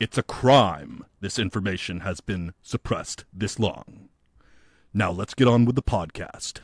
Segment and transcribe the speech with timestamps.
[0.00, 4.08] It's a crime this information has been suppressed this long.
[4.92, 6.58] Now let's get on with the podcast.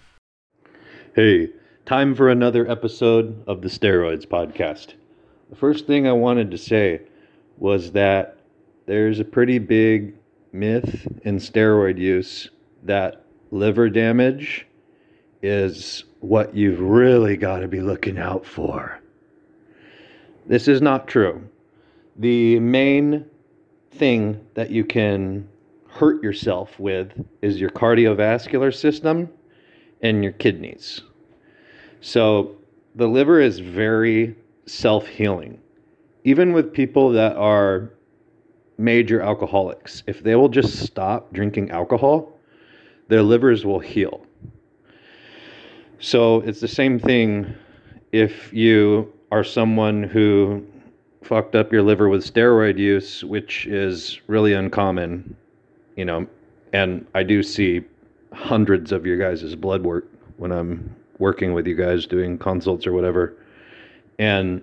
[1.14, 1.50] Hey,
[1.86, 4.94] time for another episode of the Steroids Podcast.
[5.48, 7.02] The first thing I wanted to say
[7.56, 8.36] was that
[8.86, 10.14] there's a pretty big
[10.52, 12.50] myth in steroid use
[12.82, 14.66] that liver damage
[15.40, 19.00] is what you've really got to be looking out for.
[20.46, 21.48] This is not true.
[22.20, 23.24] The main
[23.92, 25.48] thing that you can
[25.88, 29.30] hurt yourself with is your cardiovascular system
[30.02, 31.00] and your kidneys.
[32.02, 32.56] So
[32.94, 35.60] the liver is very self healing.
[36.24, 37.90] Even with people that are
[38.76, 42.38] major alcoholics, if they will just stop drinking alcohol,
[43.08, 44.26] their livers will heal.
[46.00, 47.54] So it's the same thing
[48.12, 50.66] if you are someone who
[51.22, 55.36] fucked up your liver with steroid use, which is really uncommon,
[55.96, 56.26] you know,
[56.72, 57.82] and I do see
[58.32, 62.92] hundreds of your guys' blood work when I'm working with you guys doing consults or
[62.92, 63.36] whatever.
[64.18, 64.62] And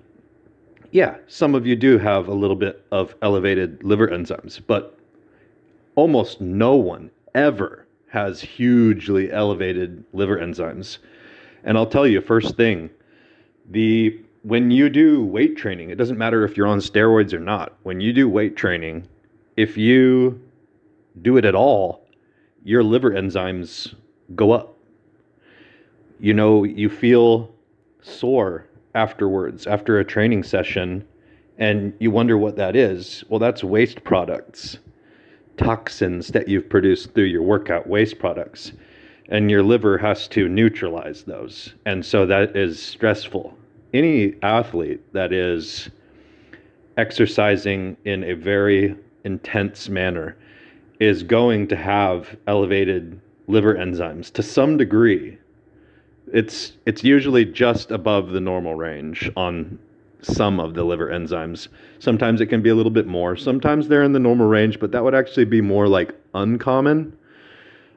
[0.91, 4.97] yeah, some of you do have a little bit of elevated liver enzymes, but
[5.95, 10.97] almost no one ever has hugely elevated liver enzymes.
[11.63, 12.89] And I'll tell you, first thing,
[13.69, 17.73] the when you do weight training, it doesn't matter if you're on steroids or not.
[17.83, 19.05] When you do weight training,
[19.57, 20.41] if you
[21.21, 22.07] do it at all,
[22.63, 23.93] your liver enzymes
[24.35, 24.77] go up.
[26.21, 27.53] You know, you feel
[28.01, 28.65] sore
[28.95, 31.05] afterwards, after a training session,
[31.57, 33.25] and you wonder what that is.
[33.27, 34.77] Well, that's waste products,
[35.57, 38.71] toxins that you've produced through your workout, waste products.
[39.27, 41.73] And your liver has to neutralize those.
[41.85, 43.56] And so that is stressful
[43.93, 45.89] any athlete that is
[46.97, 50.35] exercising in a very intense manner
[50.99, 55.37] is going to have elevated liver enzymes to some degree.
[56.33, 59.79] It's it's usually just above the normal range on
[60.21, 61.67] some of the liver enzymes.
[61.99, 63.37] Sometimes it can be a little bit more.
[63.37, 67.15] Sometimes they're in the normal range, but that would actually be more like uncommon.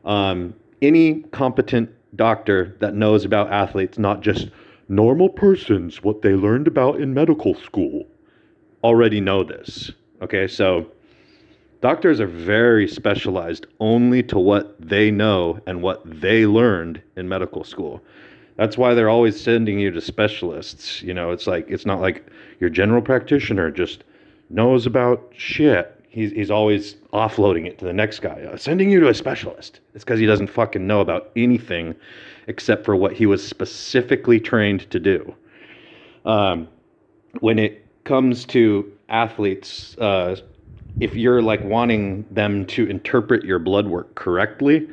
[0.04, 4.50] Um, any competent doctor that knows about athletes, not just
[4.90, 8.04] normal persons, what they learned about in medical school,
[8.82, 9.92] already know this.
[10.20, 10.86] Okay, so
[11.80, 17.62] doctors are very specialized only to what they know and what they learned in medical
[17.62, 18.02] school.
[18.56, 21.00] That's why they're always sending you to specialists.
[21.02, 22.26] You know, it's like it's not like
[22.58, 24.04] your general practitioner just
[24.50, 25.96] knows about shit.
[26.08, 29.78] He's, he's always offloading it to the next guy, uh, sending you to a specialist.
[29.94, 31.94] It's because he doesn't fucking know about anything
[32.50, 35.34] except for what he was specifically trained to do.
[36.24, 36.68] Um,
[37.38, 40.34] when it comes to athletes, uh,
[40.98, 44.88] if you're like wanting them to interpret your blood work correctly,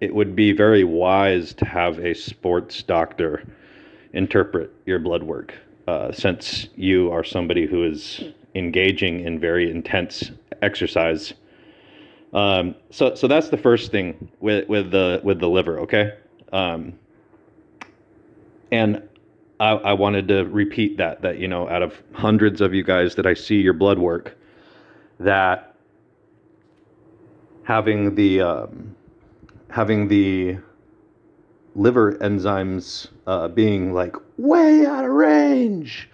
[0.00, 3.44] it would be very wise to have a sports doctor
[4.14, 5.54] interpret your blood work,
[5.86, 10.30] uh, since you are somebody who is engaging in very intense
[10.62, 11.34] exercise.
[12.32, 15.78] Um, so, so that's the first thing with with the with the liver.
[15.80, 16.14] Okay,
[16.54, 16.98] um,
[18.70, 19.02] and
[19.60, 23.16] I, I wanted to repeat that that you know out of hundreds of you guys
[23.16, 24.38] that I see your blood work,
[25.20, 25.74] that
[27.64, 28.94] having the um,
[29.68, 30.58] having the
[31.74, 36.08] liver enzymes uh, being like way out of range,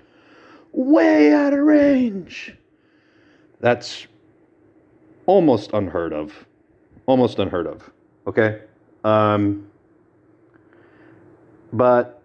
[0.72, 2.56] way out of range.
[3.60, 4.06] That's
[5.26, 6.46] almost unheard of.
[7.04, 7.90] Almost unheard of.
[8.26, 8.62] Okay?
[9.04, 9.69] Um,
[11.72, 12.22] but,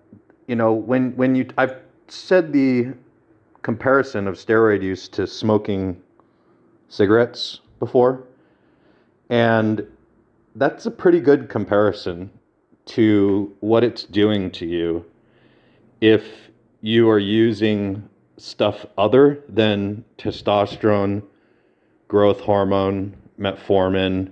[0.47, 1.75] you know, when, when you, I've
[2.07, 2.93] said the
[3.61, 5.99] comparison of steroid use to smoking
[6.87, 8.23] cigarettes before.
[9.29, 9.85] And
[10.55, 12.29] that's a pretty good comparison
[12.85, 15.03] to what it's doing to you
[15.99, 16.23] if
[16.81, 18.07] you are using
[18.37, 21.23] stuff other than testosterone,
[22.07, 24.31] growth hormone, metformin,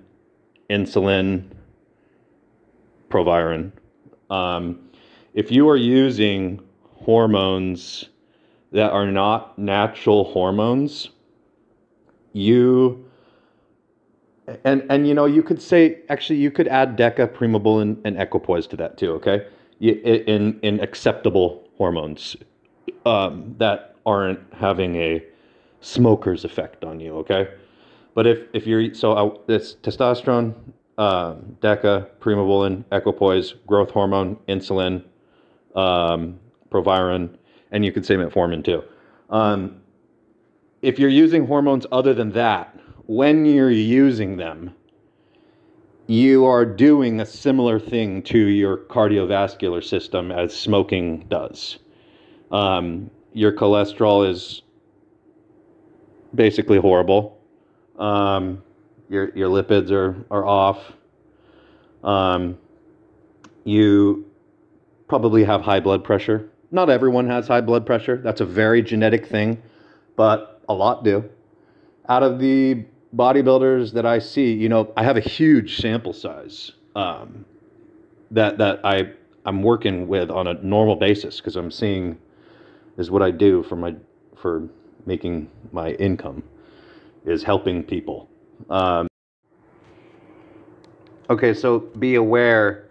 [0.70, 1.44] insulin,
[3.10, 3.74] proviron.
[4.30, 4.83] Um,
[5.34, 6.62] if you are using
[6.96, 8.10] hormones
[8.72, 11.10] that are not natural hormones,
[12.34, 13.06] you
[14.64, 18.68] and and you know you could say actually you could add deca, primobolan, and equipoise
[18.68, 19.12] to that too.
[19.14, 19.48] Okay,
[19.80, 22.36] in in acceptable hormones
[23.06, 25.24] um, that aren't having a
[25.82, 27.16] smoker's effect on you.
[27.18, 27.48] Okay,
[28.14, 30.54] but if if you're so uh, it's testosterone,
[30.98, 35.04] uh, deca, primobolan, equipoise, growth hormone, insulin,
[35.76, 36.40] um,
[36.70, 37.38] proviron,
[37.72, 38.84] and you could say metformin too.
[39.30, 39.82] Um,
[40.82, 44.74] if you're using hormones other than that, when you're using them,
[46.08, 51.80] you are doing a similar thing to your cardiovascular system as smoking does.
[52.52, 54.62] Um, your cholesterol is
[56.36, 57.40] basically horrible.
[57.98, 58.62] Um,
[59.10, 60.94] your your lipids are are off.
[62.04, 62.58] Um,
[63.64, 64.30] you
[65.14, 66.50] probably have high blood pressure.
[66.72, 68.18] Not everyone has high blood pressure.
[68.18, 69.62] That's a very genetic thing,
[70.16, 71.30] but a lot do.
[72.10, 72.84] Out of the
[73.16, 77.46] bodybuilders that I see, you know, I have a huge sample size um,
[78.32, 79.12] that that I
[79.46, 82.18] I'm working with on a normal basis because I'm seeing
[82.98, 83.94] is what I do for my
[84.36, 84.68] for
[85.06, 86.42] making my income
[87.24, 88.32] is helping people.
[88.68, 89.06] Um,
[91.30, 92.90] okay, so be aware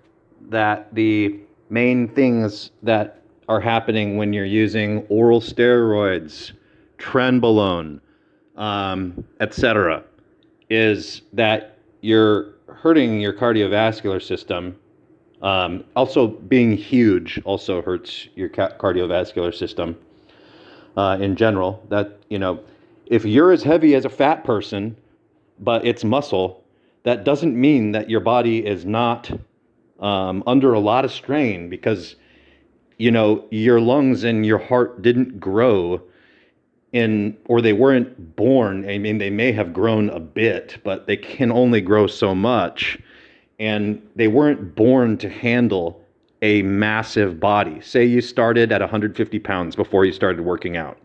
[0.50, 1.40] that the
[1.72, 6.52] main things that are happening when you're using oral steroids,
[6.98, 7.98] trenbolone,
[8.56, 10.04] um, etc.,
[10.68, 14.78] is that you're hurting your cardiovascular system.
[15.40, 19.96] Um, also, being huge also hurts your ca- cardiovascular system
[20.96, 21.84] uh, in general.
[21.88, 22.60] That you know,
[23.06, 24.96] if you're as heavy as a fat person,
[25.58, 26.62] but it's muscle,
[27.02, 29.30] that doesn't mean that your body is not
[30.02, 32.16] um, under a lot of strain because
[32.98, 36.02] you know your lungs and your heart didn't grow
[36.92, 38.88] in or they weren't born.
[38.88, 42.98] I mean they may have grown a bit but they can only grow so much.
[43.58, 46.04] And they weren't born to handle
[46.42, 47.80] a massive body.
[47.80, 50.98] Say you started at 150 pounds before you started working out.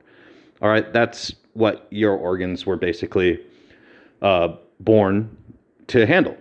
[0.63, 0.91] All right?
[0.91, 3.39] That's what your organs were basically
[4.23, 5.37] uh, born
[5.87, 6.35] to handle.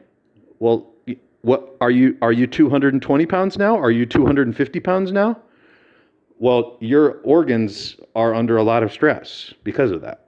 [0.59, 0.91] Well
[1.47, 5.37] what are you are you 220 pounds now are you 250 pounds now
[6.39, 10.27] well, your organs are under a lot of stress because of that.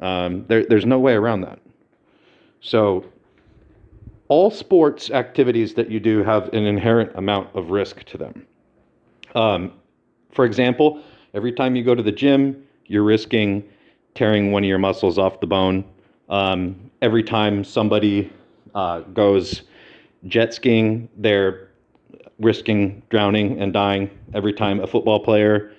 [0.00, 1.58] Um, there, there's no way around that.
[2.62, 3.04] So,
[4.28, 8.46] all sports activities that you do have an inherent amount of risk to them.
[9.34, 9.72] Um,
[10.32, 11.02] for example,
[11.34, 13.68] every time you go to the gym, you're risking
[14.14, 15.84] tearing one of your muscles off the bone.
[16.28, 18.32] Um, every time somebody
[18.74, 19.62] uh, goes
[20.26, 21.68] jet skiing, they're
[22.38, 25.72] risking drowning and dying every time a football player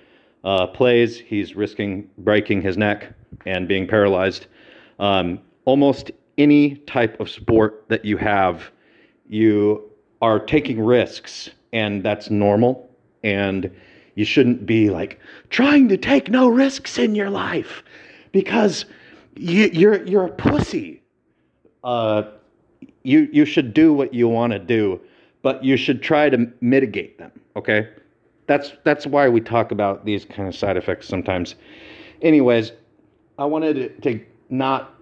[0.44, 1.18] uh, plays.
[1.18, 3.12] He's risking breaking his neck
[3.46, 4.46] and being paralyzed.
[4.98, 8.70] Um, almost any type of sport that you have,
[9.28, 9.90] you
[10.20, 12.88] are taking risks, and that's normal.
[13.24, 13.70] And
[14.14, 15.18] you shouldn't be like
[15.50, 17.82] trying to take no risks in your life
[18.32, 18.84] because
[19.36, 21.02] you, you're you're a pussy.
[21.82, 22.22] Uh,
[23.02, 25.00] you you should do what you want to do
[25.42, 27.32] but you should try to mitigate them.
[27.56, 27.88] Okay,
[28.46, 31.56] that's that's why we talk about these kind of side effects sometimes.
[32.22, 32.72] Anyways,
[33.38, 34.94] I wanted to, to not.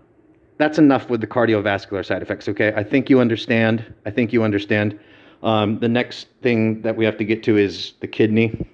[0.59, 2.49] That's enough with the cardiovascular side effects.
[2.49, 3.95] Okay, I think you understand.
[4.05, 4.99] I think you understand.
[5.43, 8.67] Um, the next thing that we have to get to is the kidney,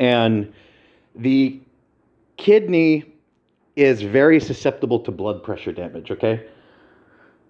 [0.00, 0.52] and
[1.14, 1.60] the
[2.36, 3.04] kidney
[3.76, 6.10] is very susceptible to blood pressure damage.
[6.10, 6.44] Okay,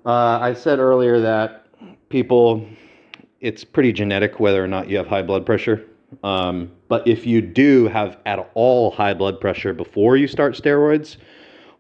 [0.07, 1.67] uh, I said earlier that
[2.09, 2.67] people
[3.41, 5.85] it's pretty genetic whether or not you have high blood pressure.
[6.23, 11.17] Um, but if you do have at all high blood pressure before you start steroids,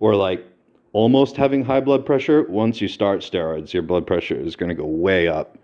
[0.00, 0.44] or like
[0.92, 4.74] almost having high blood pressure, once you start steroids, your blood pressure is going to
[4.74, 5.56] go way up.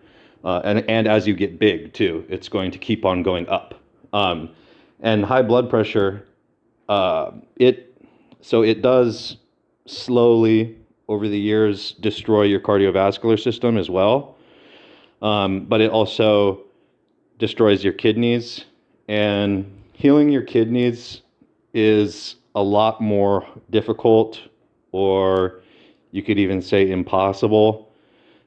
[0.44, 3.74] Uh, and, and as you get big too, it's going to keep on going up.
[4.12, 4.50] Um,
[5.00, 6.26] and high blood pressure,
[6.88, 7.94] uh, it
[8.40, 9.36] so it does
[9.86, 10.76] slowly
[11.12, 14.36] over the years destroy your cardiovascular system as well
[15.22, 16.64] um, but it also
[17.38, 18.64] destroys your kidneys.
[19.08, 21.22] And healing your kidneys
[21.72, 24.40] is a lot more difficult
[24.90, 25.62] or
[26.10, 27.88] you could even say impossible,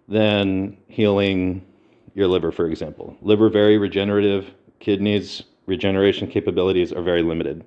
[0.08, 1.66] than healing
[2.14, 3.18] your liver, for example.
[3.24, 7.64] Liver very regenerative, kidneys regeneration capabilities are very limited.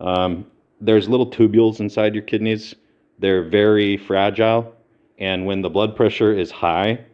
[0.00, 0.46] Um,
[0.80, 2.74] there's little tubules inside your kidneys.
[3.20, 4.74] They're very fragile,
[5.18, 7.04] and when the blood pressure is high,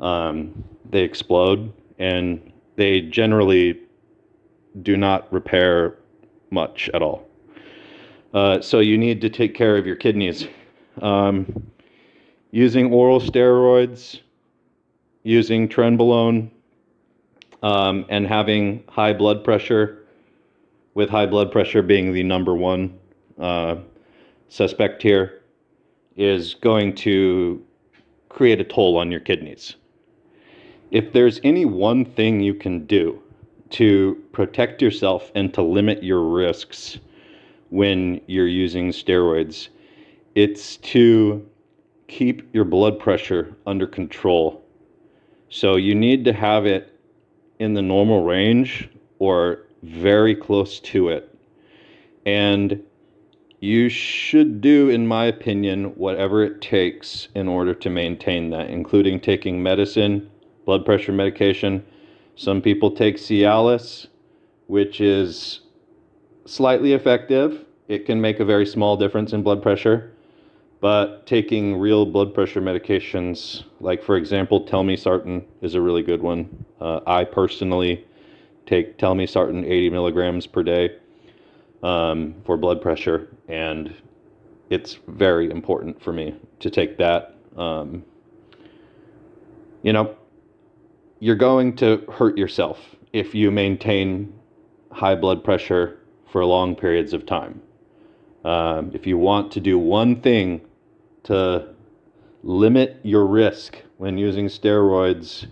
[0.00, 3.80] um, they explode, and they generally
[4.82, 5.98] do not repair
[6.50, 7.28] much at all.
[8.32, 10.48] Uh, so you need to take care of your kidneys.
[11.02, 11.70] Um,
[12.50, 14.20] using oral steroids,
[15.24, 16.50] using trenbolone,
[17.62, 20.06] um, and having high blood pressure,
[20.94, 22.98] with high blood pressure being the number one
[23.38, 23.76] uh,
[24.48, 25.42] suspect here,
[26.16, 27.64] is going to
[28.28, 29.74] create a toll on your kidneys.
[30.90, 33.20] If there's any one thing you can do
[33.70, 36.98] to protect yourself and to limit your risks
[37.70, 39.68] when you're using steroids,
[40.34, 41.44] it's to
[42.06, 44.64] keep your blood pressure under control.
[45.48, 46.98] So you need to have it
[47.58, 51.36] in the normal range or very close to it.
[52.26, 52.82] And
[53.64, 59.18] you should do, in my opinion, whatever it takes in order to maintain that, including
[59.18, 60.30] taking medicine,
[60.66, 61.82] blood pressure medication.
[62.36, 64.08] Some people take Cialis,
[64.66, 65.60] which is
[66.44, 67.64] slightly effective.
[67.88, 70.12] It can make a very small difference in blood pressure.
[70.82, 76.66] But taking real blood pressure medications, like for example, telmisartan is a really good one.
[76.78, 78.04] Uh, I personally
[78.66, 80.98] take telmisartan 80 milligrams per day
[81.84, 83.94] um, for blood pressure, and
[84.70, 87.36] it's very important for me to take that.
[87.56, 88.04] Um,
[89.82, 90.16] you know,
[91.20, 92.78] you're going to hurt yourself
[93.12, 94.32] if you maintain
[94.90, 96.00] high blood pressure
[96.32, 97.60] for long periods of time.
[98.44, 100.62] Um, if you want to do one thing
[101.24, 101.68] to
[102.42, 105.46] limit your risk when using steroids,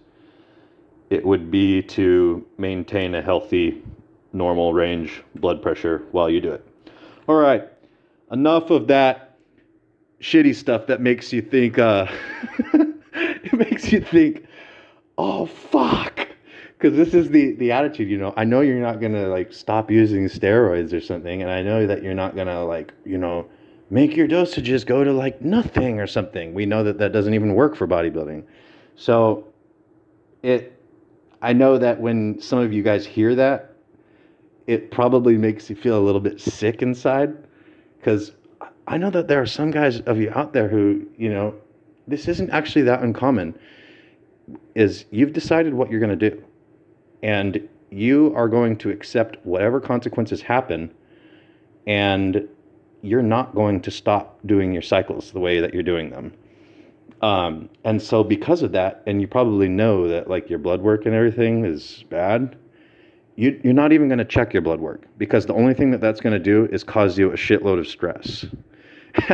[1.10, 3.82] it would be to maintain a healthy,
[4.32, 6.66] normal range blood pressure while you do it.
[7.28, 7.68] All right,
[8.30, 9.36] enough of that
[10.20, 12.06] shitty stuff that makes you think, uh,
[12.72, 14.46] it makes you think,
[15.18, 16.28] oh, fuck.
[16.78, 18.34] Because this is the, the attitude, you know.
[18.36, 21.86] I know you're not going to, like, stop using steroids or something, and I know
[21.86, 23.46] that you're not going to, like, you know,
[23.92, 26.54] make your dosages go to like nothing or something.
[26.54, 28.42] We know that that doesn't even work for bodybuilding.
[28.96, 29.46] So
[30.42, 30.80] it
[31.42, 33.71] I know that when some of you guys hear that,
[34.66, 37.36] it probably makes you feel a little bit sick inside
[38.02, 38.32] cuz
[38.86, 41.54] I know that there are some guys of you out there who, you know,
[42.08, 43.54] this isn't actually that uncommon.
[44.74, 46.42] Is you've decided what you're going to do.
[47.22, 50.90] And you are going to accept whatever consequences happen
[51.86, 52.48] and
[53.02, 56.32] you're not going to stop doing your cycles the way that you're doing them.
[57.20, 61.06] Um, and so because of that, and you probably know that like your blood work
[61.06, 62.56] and everything is bad,
[63.36, 66.00] you, you're not even going to check your blood work because the only thing that
[66.00, 68.44] that's going to do is cause you a shitload of stress.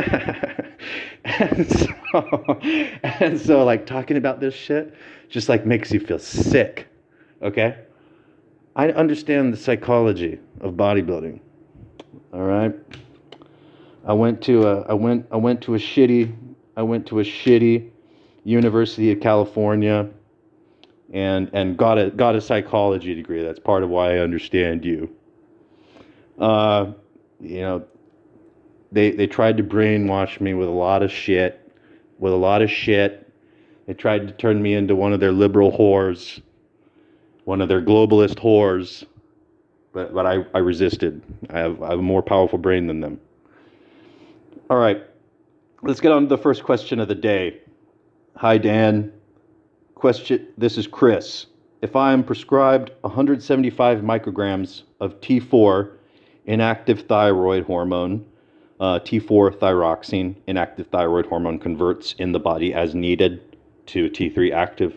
[1.25, 2.59] and so,
[3.03, 4.93] and so like talking about this shit
[5.29, 6.87] just like makes you feel sick.
[7.41, 7.77] Okay.
[8.75, 11.39] I understand the psychology of bodybuilding.
[12.33, 12.73] All right.
[14.05, 16.33] I went to a I went I went to a shitty
[16.77, 17.89] I went to a shitty
[18.43, 20.09] University of California
[21.11, 23.43] and and got a got a psychology degree.
[23.43, 25.09] That's part of why I understand you.
[26.37, 26.93] Uh,
[27.39, 27.85] you know,
[28.91, 31.71] they they tried to brainwash me with a lot of shit,
[32.19, 33.25] with a lot of shit.
[33.87, 36.41] They tried to turn me into one of their liberal whores,
[37.45, 39.03] one of their globalist whores.
[39.93, 41.21] But but I, I resisted.
[41.49, 43.19] I have I have a more powerful brain than them.
[44.69, 45.03] All right,
[45.81, 47.61] let's get on to the first question of the day.
[48.35, 49.11] Hi, Dan.
[49.99, 51.47] Question This is Chris.
[51.81, 55.91] If I am prescribed 175 micrograms of T4
[56.45, 58.25] inactive thyroid hormone,
[58.79, 64.95] uh, T4 thyroxine inactive thyroid hormone converts in the body as needed to T3 active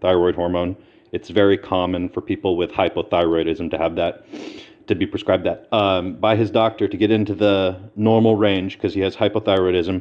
[0.00, 0.76] thyroid hormone.
[1.10, 4.24] It's very common for people with hypothyroidism to have that
[4.86, 8.94] to be prescribed that um, by his doctor to get into the normal range because
[8.94, 10.00] he has hypothyroidism.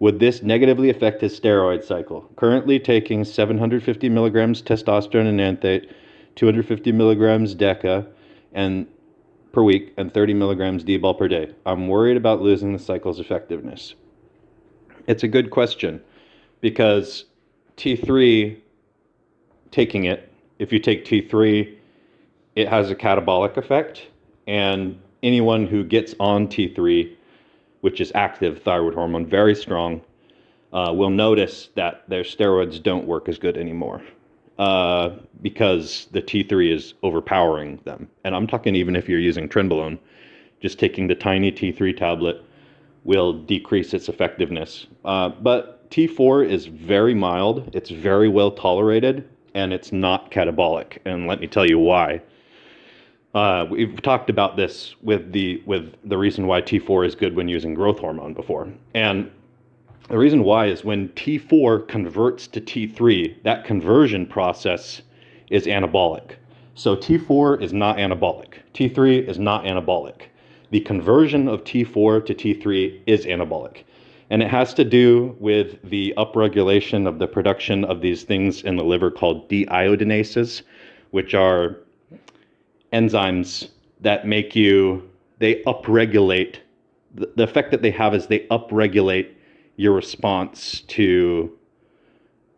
[0.00, 2.30] Would this negatively affect his steroid cycle?
[2.36, 5.90] Currently taking 750 milligrams testosterone enanthate,
[6.36, 8.06] 250 milligrams deca,
[8.52, 8.86] and
[9.52, 11.52] per week, and 30 milligrams D-bol per day.
[11.66, 13.94] I'm worried about losing the cycle's effectiveness.
[15.08, 16.00] It's a good question
[16.60, 17.24] because
[17.76, 18.58] T3,
[19.70, 21.76] taking it, if you take T3,
[22.54, 24.06] it has a catabolic effect
[24.46, 27.16] and anyone who gets on T3,
[27.80, 30.00] which is active thyroid hormone, very strong,
[30.72, 34.02] uh, will notice that their steroids don't work as good anymore
[34.58, 38.08] uh, because the T3 is overpowering them.
[38.24, 39.98] And I'm talking even if you're using trenbolone,
[40.60, 42.42] just taking the tiny T3 tablet
[43.04, 44.86] will decrease its effectiveness.
[45.04, 50.98] Uh, but T4 is very mild, it's very well tolerated, and it's not catabolic.
[51.04, 52.20] And let me tell you why.
[53.38, 57.46] Uh, we've talked about this with the with the reason why T4 is good when
[57.46, 59.30] using growth hormone before, and
[60.08, 65.02] the reason why is when T4 converts to T3, that conversion process
[65.50, 66.32] is anabolic.
[66.74, 68.54] So T4 is not anabolic.
[68.74, 70.22] T3 is not anabolic.
[70.72, 73.84] The conversion of T4 to T3 is anabolic.
[74.30, 78.74] And it has to do with the upregulation of the production of these things in
[78.74, 80.62] the liver called deiodinases,
[81.12, 81.76] which are
[82.92, 83.68] enzymes
[84.00, 86.56] that make you, they upregulate.
[87.14, 89.32] The, effect that they have is they upregulate
[89.76, 91.52] your response to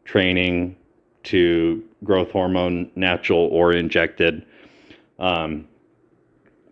[0.05, 0.77] training,
[1.25, 4.45] to growth hormone, natural or injected,
[5.19, 5.67] um,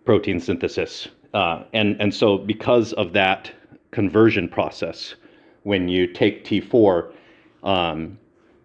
[0.04, 1.08] protein synthesis.
[1.34, 3.52] Uh, and, and so, because of that
[3.90, 5.14] conversion process,
[5.64, 7.12] when you take T4,
[7.62, 8.18] um,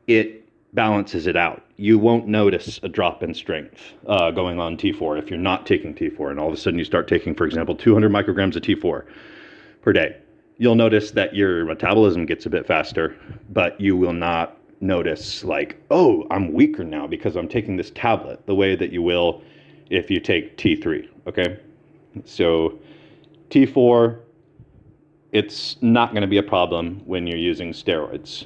[0.07, 1.62] it balances it out.
[1.77, 5.93] You won't notice a drop in strength uh, going on T4 if you're not taking
[5.93, 9.05] T4, and all of a sudden you start taking, for example, 200 micrograms of T4
[9.81, 10.17] per day
[10.57, 13.15] you'll notice that your metabolism gets a bit faster,
[13.49, 18.45] but you will not notice like, oh, I'm weaker now because I'm taking this tablet
[18.45, 19.41] the way that you will
[19.89, 21.59] if you take T3, okay?
[22.25, 22.79] So
[23.49, 24.19] T4
[25.31, 28.45] it's not going to be a problem when you're using steroids.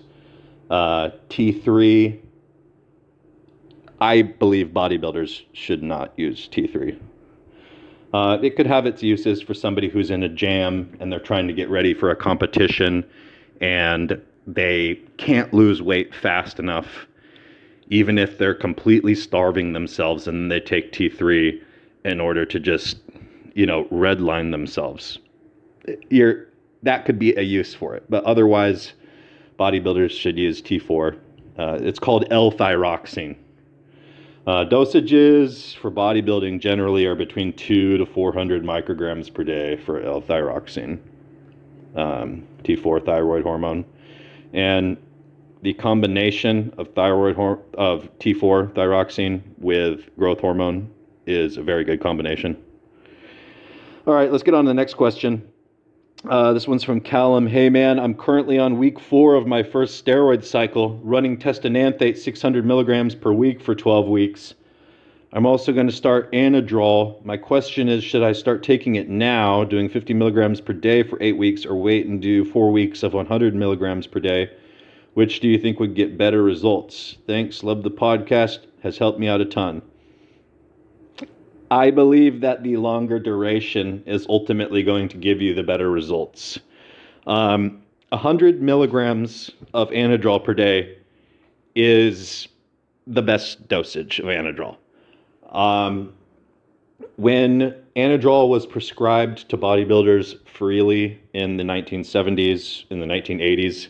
[0.69, 2.17] Uh, T3
[3.99, 6.99] I believe bodybuilders should not use T3.
[8.13, 11.47] Uh, it could have its uses for somebody who's in a jam and they're trying
[11.47, 13.03] to get ready for a competition
[13.59, 17.07] and they can't lose weight fast enough,
[17.89, 21.61] even if they're completely starving themselves and they take T3
[22.05, 22.97] in order to just,
[23.55, 25.19] you know, redline themselves.
[26.09, 26.45] You're,
[26.83, 28.03] that could be a use for it.
[28.09, 28.93] But otherwise,
[29.59, 31.17] bodybuilders should use T4.
[31.57, 33.35] Uh, it's called L-thyroxine.
[34.47, 40.99] Uh, dosages for bodybuilding generally are between two to 400 micrograms per day for L-thyroxine,
[41.97, 43.83] um, T4 thyroid hormone,
[44.53, 44.95] and
[45.63, 50.89] the combination of thyroid hor- of T4 thyroxine with growth hormone
[51.25, 52.55] is a very good combination.
[54.05, 55.45] All right, let's get on to the next question.
[56.29, 57.47] Uh, this one's from Callum.
[57.47, 62.17] Hey man, I'm currently on week four of my first steroid cycle, running test enanthate
[62.17, 64.53] 600 milligrams per week for 12 weeks.
[65.31, 67.23] I'm also going to start Anadrol.
[67.23, 71.17] My question is should I start taking it now, doing 50 milligrams per day for
[71.21, 74.49] eight weeks, or wait and do four weeks of 100 milligrams per day?
[75.13, 77.15] Which do you think would get better results?
[77.25, 77.63] Thanks.
[77.63, 78.59] Love the podcast.
[78.83, 79.81] Has helped me out a ton.
[81.69, 86.59] I believe that the longer duration is ultimately going to give you the better results.
[87.25, 90.97] Um, 100 milligrams of Anadrol per day
[91.75, 92.47] is
[93.05, 94.77] the best dosage of Anadrol.
[95.51, 96.13] Um,
[97.17, 103.87] when Anadrol was prescribed to bodybuilders freely in the 1970s, in the 1980s,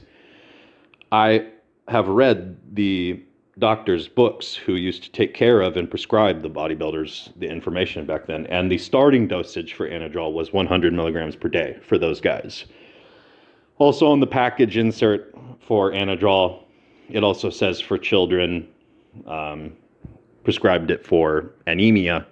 [1.12, 1.48] I
[1.88, 3.22] have read the
[3.60, 8.28] doctors' books who used to take care of and prescribe the bodybuilders the information back
[8.28, 8.46] then.
[8.48, 12.66] And the starting dosage for Anadrol was 100 milligrams per day for those guys.
[13.80, 16.64] Also, on the package insert for Anadrol,
[17.10, 18.68] it also says for children,
[19.26, 19.74] um,
[20.44, 22.26] prescribed it for anemia.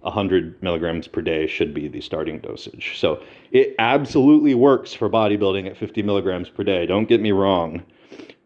[0.00, 2.98] 100 milligrams per day should be the starting dosage.
[2.98, 3.22] So
[3.52, 6.84] it absolutely works for bodybuilding at 50 milligrams per day.
[6.84, 7.82] Don't get me wrong.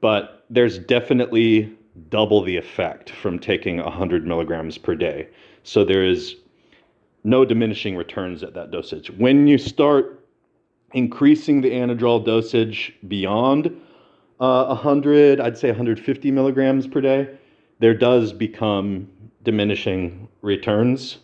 [0.01, 1.77] But there's definitely
[2.11, 5.29] double the effect from taking 100 milligrams per day.
[5.63, 6.37] So there is
[7.25, 9.11] no diminishing returns at that dosage.
[9.11, 10.25] When you start
[10.93, 13.67] increasing the anadrol dosage beyond
[14.41, 17.29] uh, 100, I'd say 150 milligrams per day,
[17.81, 19.09] there does become
[19.43, 21.19] diminishing returns,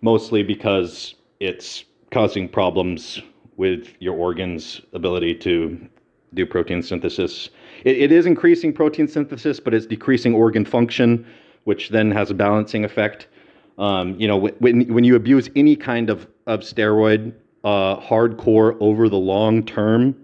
[0.00, 3.20] mostly because it's causing problems
[3.56, 5.78] with your organs' ability to
[6.34, 7.50] do protein synthesis
[7.84, 11.26] it, it is increasing protein synthesis, but it's decreasing organ function,
[11.64, 13.28] which then has a balancing effect.
[13.78, 17.32] Um, you know, when, when you abuse any kind of, of steroid
[17.64, 20.16] uh, hardcore over the long term,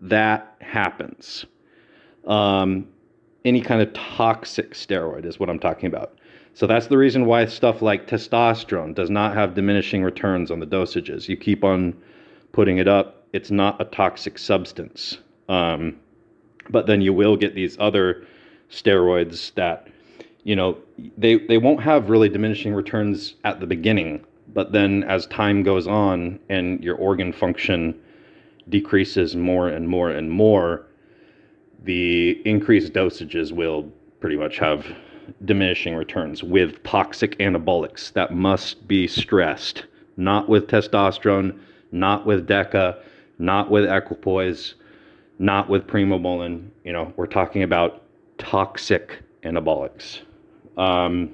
[0.00, 1.46] that happens.
[2.26, 2.88] Um,
[3.44, 6.18] any kind of toxic steroid is what I'm talking about.
[6.54, 10.66] So that's the reason why stuff like testosterone does not have diminishing returns on the
[10.66, 11.28] dosages.
[11.28, 11.94] You keep on
[12.52, 15.18] putting it up, it's not a toxic substance.
[15.48, 15.98] Um,
[16.70, 18.24] but then you will get these other
[18.70, 19.88] steroids that
[20.44, 20.76] you know
[21.16, 25.86] they they won't have really diminishing returns at the beginning but then as time goes
[25.86, 27.94] on and your organ function
[28.68, 30.86] decreases more and more and more
[31.84, 33.82] the increased dosages will
[34.20, 34.86] pretty much have
[35.44, 39.84] diminishing returns with toxic anabolics that must be stressed.
[40.16, 41.58] Not with testosterone
[41.92, 42.98] not with deca
[43.38, 44.74] not with equipoise
[45.38, 48.02] not with primobolan you know we're talking about
[48.38, 50.20] toxic anabolics
[50.76, 51.32] um,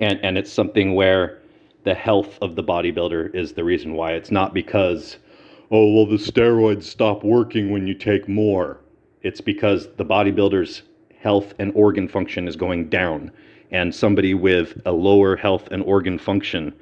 [0.00, 1.40] and and it's something where
[1.84, 4.12] the health of the bodybuilder is the reason why.
[4.12, 5.16] It's not because,
[5.70, 8.80] oh well, the steroids stop working when you take more.
[9.22, 10.82] It's because the bodybuilder's
[11.18, 13.30] health and organ function is going down,
[13.70, 16.74] and somebody with a lower health and organ function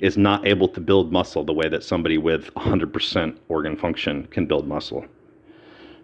[0.00, 4.44] is not able to build muscle the way that somebody with 100% organ function can
[4.44, 5.04] build muscle.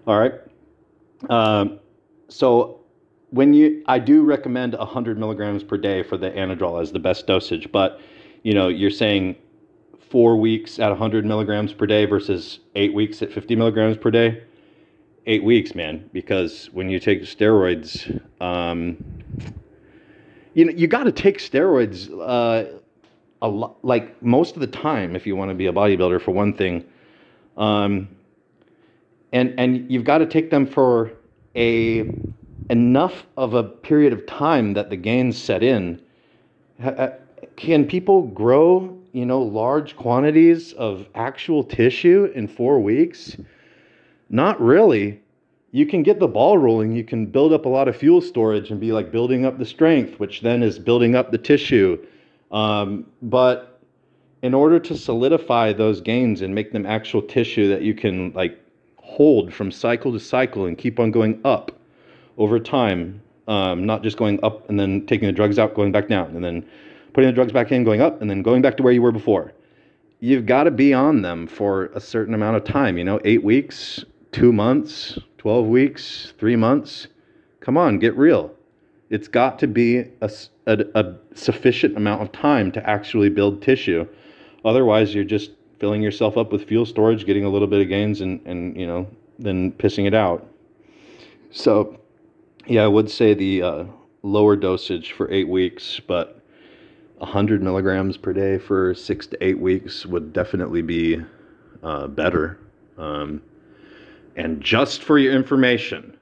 [0.07, 0.35] All right.
[1.29, 1.79] Um,
[2.29, 2.81] so
[3.31, 7.27] when you, I do recommend 100 milligrams per day for the Anadrol as the best
[7.27, 8.01] dosage, but
[8.43, 9.37] you know, you're saying
[10.11, 14.43] four weeks at 100 milligrams per day versus eight weeks at 50 milligrams per day.
[15.27, 18.97] Eight weeks, man, because when you take steroids, um,
[20.55, 22.79] you know, you got to take steroids uh,
[23.43, 26.33] a lot, like most of the time if you want to be a bodybuilder, for
[26.33, 26.85] one thing.
[27.57, 28.09] Um,
[29.33, 31.13] and and you've got to take them for
[31.57, 32.11] a
[32.69, 36.01] enough of a period of time that the gains set in,
[37.57, 43.37] can people grow, you know, large quantities of actual tissue in four weeks?
[44.29, 45.21] Not really.
[45.73, 46.93] You can get the ball rolling.
[46.93, 49.65] You can build up a lot of fuel storage and be like building up the
[49.65, 51.99] strength, which then is building up the tissue.
[52.51, 53.81] Um, but
[54.43, 58.59] in order to solidify those gains and make them actual tissue that you can like
[59.11, 61.73] hold from cycle to cycle and keep on going up,
[62.39, 66.09] over time, um, not just going up and then taking the drugs out, going back
[66.09, 66.67] down, and then
[67.13, 69.13] putting the drugs back in, going up, and then going back to where you were
[69.13, 69.53] before.
[70.21, 73.43] You've got to be on them for a certain amount of time, you know, eight
[73.43, 77.09] weeks, two months, 12 weeks, three months.
[77.61, 78.55] Come on, get real.
[79.11, 80.31] It's got to be a,
[80.67, 84.07] a, a sufficient amount of time to actually build tissue.
[84.65, 88.21] Otherwise, you're just filling yourself up with fuel storage, getting a little bit of gains,
[88.21, 90.47] and, and you know, then pissing it out.
[91.51, 91.99] So
[92.67, 93.85] yeah, I would say the uh,
[94.23, 96.43] lower dosage for eight weeks, but
[97.17, 101.21] 100 milligrams per day for six to eight weeks would definitely be
[101.83, 102.59] uh, better.
[102.99, 103.43] Um,
[104.37, 106.17] and just for your information,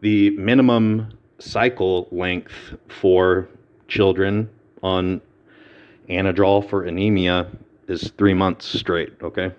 [0.00, 2.52] the minimum cycle length
[2.88, 3.48] for
[3.88, 4.50] children
[4.82, 5.20] on
[6.08, 7.48] Anadrol for anemia
[7.92, 9.52] is three months straight, okay?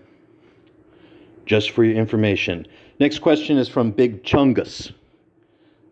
[1.45, 2.67] Just for your information.
[2.99, 4.91] Next question is from Big Chungus.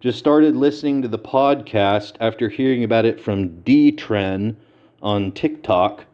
[0.01, 4.55] Just started listening to the podcast after hearing about it from D Tren
[5.01, 6.05] on TikTok.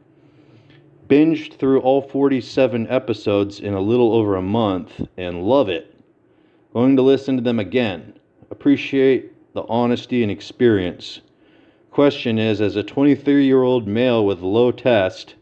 [1.07, 5.95] Binged through all 47 episodes in a little over a month and love it.
[6.73, 8.19] Going to listen to them again.
[8.51, 11.21] Appreciate the honesty and experience.
[11.91, 15.35] Question is As a 23 year old male with low test,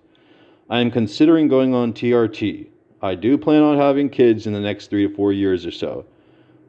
[0.69, 2.67] I am considering going on TRT.
[3.01, 6.05] I do plan on having kids in the next three to four years or so.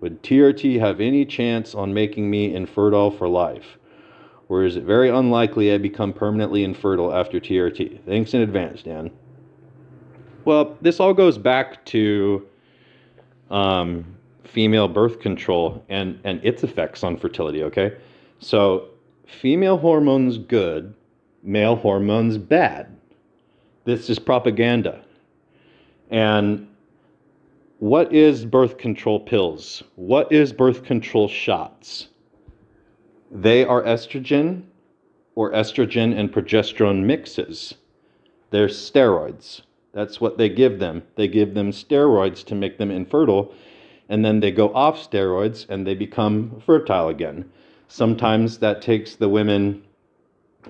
[0.01, 3.79] Would TRT have any chance on making me infertile for life?
[4.49, 8.05] Or is it very unlikely I become permanently infertile after TRT?
[8.05, 9.11] Thanks in advance, Dan.
[10.45, 12.47] Well, this all goes back to
[13.51, 14.05] um,
[14.45, 17.97] female birth control and, and its effects on fertility, okay?
[18.39, 18.89] So,
[19.27, 20.95] female hormones good,
[21.43, 22.96] male hormones bad.
[23.87, 25.05] This is propaganda.
[26.11, 26.67] And
[27.79, 29.85] what is birth control pills?
[29.95, 32.09] What is birth control shots?
[33.31, 34.65] They are estrogen
[35.37, 37.75] or estrogen and progesterone mixes.
[38.51, 39.63] They're steroids.
[39.93, 41.05] That's what they give them.
[41.15, 43.55] They give them steroids to make them infertile,
[44.09, 47.51] and then they go off steroids and they become fertile again.
[47.87, 49.85] Sometimes that takes the women,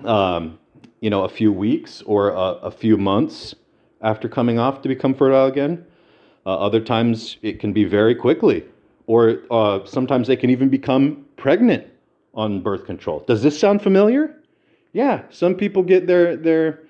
[0.03, 0.59] um,
[0.99, 3.55] you know, a few weeks or a, a few months
[4.01, 5.85] after coming off to become fertile again.
[6.45, 8.63] Uh, other times it can be very quickly,
[9.05, 11.85] or uh, sometimes they can even become pregnant
[12.33, 13.19] on birth control.
[13.27, 14.35] Does this sound familiar?
[14.93, 16.83] Yeah, some people get their, their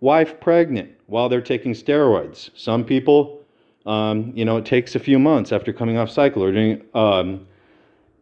[0.00, 2.50] wife pregnant while they're taking steroids.
[2.54, 3.42] Some people,
[3.86, 7.47] um, you know, it takes a few months after coming off cycle or doing, um,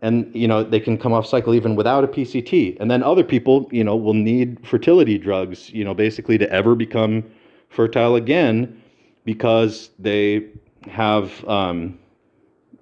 [0.02, 2.76] and you know they can come off cycle even without a PCT.
[2.80, 6.74] And then other people, you know, will need fertility drugs, you know, basically to ever
[6.74, 7.24] become
[7.68, 8.82] fertile again
[9.24, 10.46] because they
[10.88, 11.98] have um,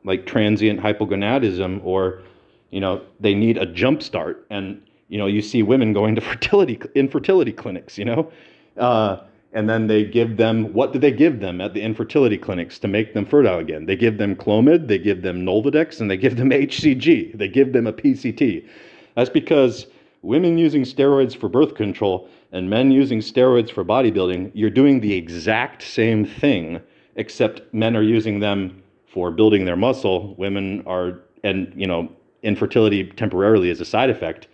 [0.05, 2.23] like transient hypogonadism or
[2.71, 6.21] you know they need a jump start and you know you see women going to
[6.31, 8.31] fertility infertility clinics you know
[8.77, 9.17] uh,
[9.55, 12.89] and then they give them what do they give them at the infertility clinics to
[12.89, 13.87] make them fertile again?
[13.87, 17.73] They give them clomid they give them nolvadex and they give them hcg they give
[17.73, 18.69] them a pct
[19.15, 19.87] that's because
[20.23, 25.15] women using steroids for birth control and men using steroids for bodybuilding you're doing the
[25.15, 26.81] exact same thing
[27.17, 28.83] except men are using them
[29.15, 30.35] for building their muscle.
[30.35, 32.11] Women are and you know
[32.43, 34.49] infertility temporarily is a side effect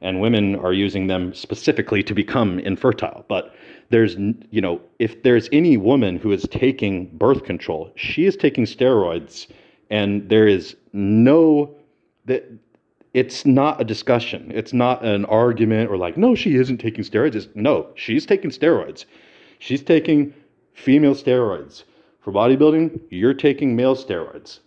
[0.00, 3.24] and women are using them specifically to become infertile.
[3.28, 3.54] But
[3.90, 4.16] there's
[4.50, 9.46] you know if there's any woman who is taking birth control she is taking steroids
[9.90, 11.74] and there is no
[12.24, 12.44] that
[13.14, 14.52] it's not a discussion.
[14.54, 17.34] It's not an argument or like no she isn't taking steroids.
[17.34, 19.06] It's, no she's taking steroids.
[19.58, 20.34] She's taking
[20.74, 21.84] female steroids.
[22.20, 24.58] For bodybuilding you're taking male steroids.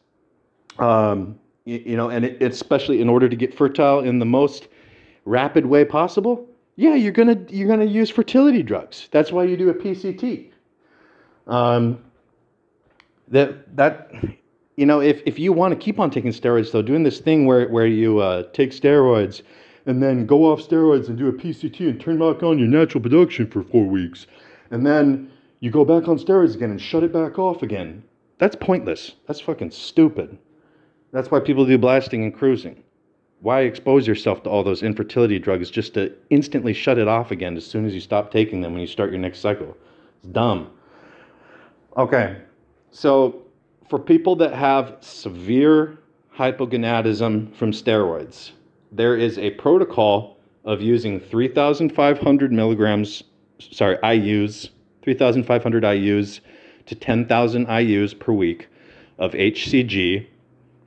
[0.80, 4.68] Um, you, you know and it, especially in order to get fertile in the most
[5.26, 6.48] rapid way possible
[6.80, 9.10] yeah, you're gonna you're gonna use fertility drugs.
[9.12, 10.50] That's why you do a PCT.
[11.46, 12.00] Um,
[13.28, 14.10] that that
[14.78, 17.46] you know, if if you want to keep on taking steroids, though, doing this thing
[17.46, 19.42] where where you uh, take steroids
[19.88, 23.04] and then go off steroids and do a PCT and turn back on your natural
[23.04, 24.26] production for four weeks,
[24.72, 28.02] and then you go back on steroids again and shut it back off again.
[28.38, 29.16] That's pointless.
[29.28, 30.38] That's fucking stupid.
[31.12, 32.82] That's why people do blasting and cruising
[33.42, 37.56] why expose yourself to all those infertility drugs just to instantly shut it off again
[37.56, 39.76] as soon as you stop taking them when you start your next cycle?
[40.18, 40.72] It's dumb.
[41.98, 42.38] Okay,
[42.92, 43.42] so
[43.90, 46.00] for people that have severe
[46.36, 48.52] hypogonadism from steroids,
[48.92, 53.24] there is a protocol of using 3,500 milligrams,
[53.60, 54.70] sorry, IUs,
[55.02, 56.40] 3,500 IUs
[56.86, 58.68] to 10,000 IUs per week
[59.18, 60.28] of HCG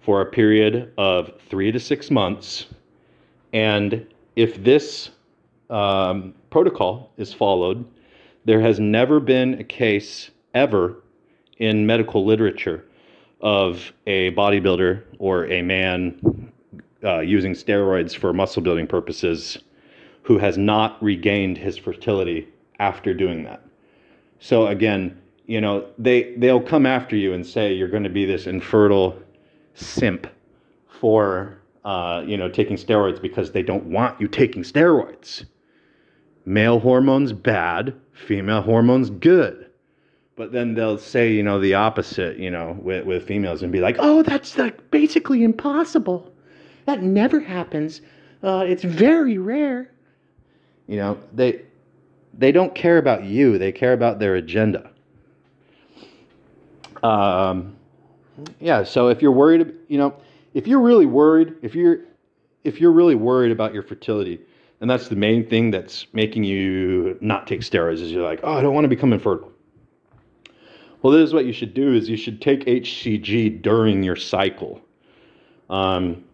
[0.02, 2.66] for a period of three to six months.
[3.52, 5.10] And if this
[5.70, 7.84] um, protocol is followed,
[8.44, 10.96] there has never been a case ever
[11.58, 12.84] in medical literature
[13.40, 16.52] of a bodybuilder or a man
[17.04, 19.58] uh, using steroids for muscle building purposes
[20.22, 23.64] who has not regained his fertility after doing that.
[24.38, 28.24] So again, you know, they they'll come after you and say you're going to be
[28.24, 29.20] this infertile
[29.74, 30.26] simp
[31.00, 35.44] for uh, you know taking steroids because they don't want you taking steroids.
[36.44, 39.66] Male hormones bad, female hormones good.
[40.34, 43.80] But then they'll say, you know, the opposite, you know, with, with females and be
[43.80, 46.32] like, oh, that's like basically impossible.
[46.86, 48.00] That never happens.
[48.42, 49.90] Uh, it's very rare.
[50.88, 51.62] You know, they
[52.34, 53.58] they don't care about you.
[53.58, 54.90] They care about their agenda.
[57.02, 57.76] Um,
[58.60, 60.14] yeah, so if you're worried, you know,
[60.54, 62.00] if you're really worried, if you're
[62.64, 64.40] if you're really worried about your fertility,
[64.80, 68.52] and that's the main thing that's making you not take steroids is you're like, "Oh,
[68.52, 69.52] I don't want to become infertile."
[71.02, 74.80] Well, this is what you should do is you should take HCG during your cycle.
[75.68, 76.24] Um,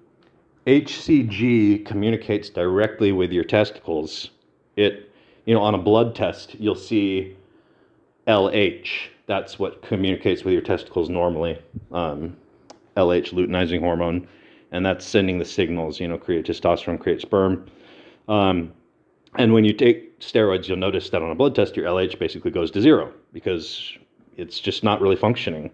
[0.67, 4.31] HCG communicates directly with your testicles.
[4.77, 5.11] It,
[5.47, 7.35] you know, on a blood test, you'll see
[8.27, 8.89] LH,
[9.29, 11.63] that's what communicates with your testicles normally.
[11.93, 12.37] Um,
[12.97, 14.27] LH, luteinizing hormone,
[14.73, 16.01] and that's sending the signals.
[16.01, 17.67] You know, create testosterone, create sperm.
[18.27, 18.73] Um,
[19.37, 22.51] and when you take steroids, you'll notice that on a blood test, your LH basically
[22.51, 23.97] goes to zero because
[24.37, 25.71] it's just not really functioning.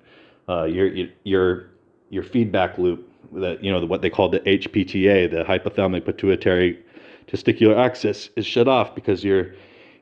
[0.49, 0.89] Uh, your
[1.23, 1.71] your
[2.11, 6.85] your feedback loop, that you know what they call the HPTA, the hypothalamic pituitary
[7.29, 9.55] testicular axis, is shut off because you're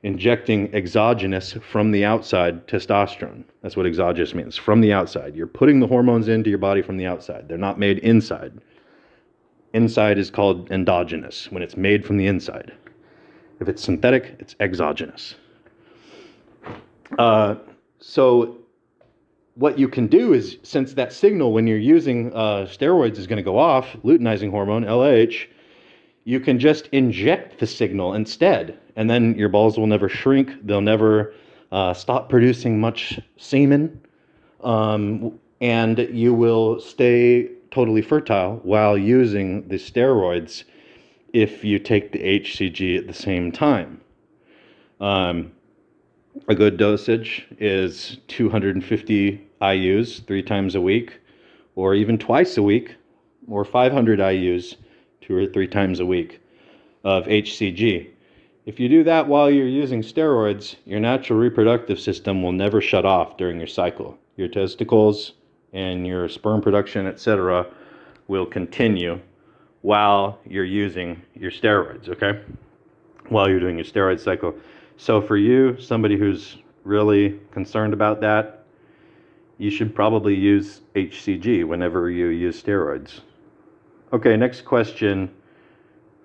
[0.02, 3.44] injecting exogenous from the outside testosterone.
[3.62, 5.36] That's what exogenous means from the outside.
[5.36, 8.52] You're putting the hormones into your body from the outside, they're not made inside.
[9.74, 12.72] Inside is called endogenous when it's made from the inside.
[13.60, 15.36] If it's synthetic, it's exogenous.
[17.18, 17.56] Uh,
[17.98, 18.58] so,
[19.54, 23.36] what you can do is, since that signal when you're using uh, steroids is going
[23.36, 25.46] to go off, luteinizing hormone, LH,
[26.24, 30.50] you can just inject the signal instead and then your balls will never shrink.
[30.66, 31.34] They'll never
[31.70, 34.00] uh, stop producing much semen,
[34.62, 40.64] um, and you will stay totally fertile while using the steroids
[41.32, 44.00] if you take the HCG at the same time.
[45.00, 45.52] Um,
[46.48, 51.18] a good dosage is 250 IUs three times a week,
[51.74, 52.96] or even twice a week,
[53.48, 54.76] or 500 IUs
[55.22, 56.40] two or three times a week
[57.04, 58.10] of HCG.
[58.66, 63.04] If you do that while you're using steroids, your natural reproductive system will never shut
[63.04, 64.18] off during your cycle.
[64.36, 65.32] Your testicles
[65.72, 67.66] and your sperm production, etc.,
[68.28, 69.20] will continue
[69.80, 72.40] while you're using your steroids, okay?
[73.28, 74.54] While you're doing your steroid cycle.
[74.96, 78.64] So for you, somebody who's really concerned about that,
[79.58, 83.20] you should probably use HCG whenever you use steroids.
[84.12, 85.30] Okay, next question.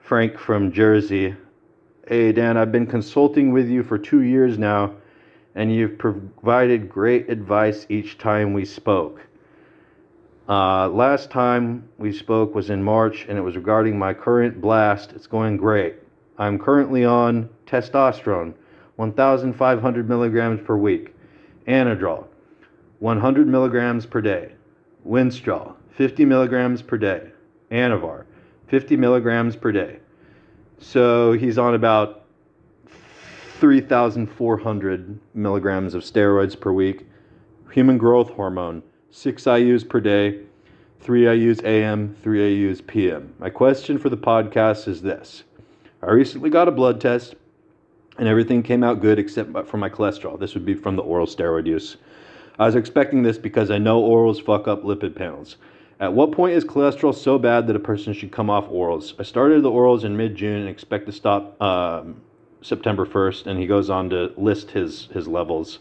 [0.01, 1.33] Frank from Jersey.
[2.05, 4.95] Hey, Dan, I've been consulting with you for two years now,
[5.55, 9.25] and you've provided great advice each time we spoke.
[10.49, 15.13] Uh, last time we spoke was in March, and it was regarding my current blast.
[15.13, 15.95] It's going great.
[16.37, 18.53] I'm currently on testosterone,
[18.97, 21.15] 1,500 milligrams per week,
[21.69, 22.25] Anadrol,
[22.99, 24.51] 100 milligrams per day,
[25.07, 27.31] Winstrol, 50 milligrams per day,
[27.71, 28.25] Anavar,
[28.67, 29.99] 50 milligrams per day.
[30.79, 32.25] So he's on about
[33.59, 37.07] 3,400 milligrams of steroids per week,
[37.71, 40.41] human growth hormone, six IUs per day,
[40.99, 43.33] three IUs AM, three IUs PM.
[43.39, 45.43] My question for the podcast is this
[46.03, 47.35] I recently got a blood test
[48.19, 50.39] and everything came out good except for my cholesterol.
[50.39, 51.97] This would be from the oral steroid use.
[52.59, 55.57] I was expecting this because I know orals fuck up lipid panels.
[55.99, 59.13] At what point is cholesterol so bad that a person should come off orals?
[59.19, 62.21] I started the orals in mid June and expect to stop um,
[62.61, 65.79] September 1st, and he goes on to list his, his levels.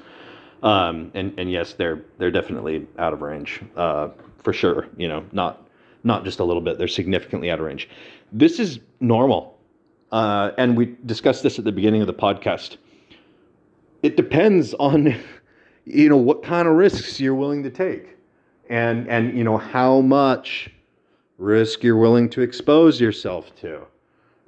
[0.63, 4.09] Um, and, and yes, they're they're definitely out of range uh,
[4.43, 4.89] for sure.
[4.97, 5.69] You know, not
[6.03, 6.79] not just a little bit.
[6.79, 7.89] They're significantly out of range.
[8.33, 9.59] This is normal,
[10.13, 12.79] uh, and we discussed this at the beginning of the podcast.
[14.03, 15.15] It depends on,
[15.85, 18.16] you know, what kind of risks you're willing to take,
[18.69, 20.71] and and you know how much
[21.39, 23.83] risk you're willing to expose yourself to.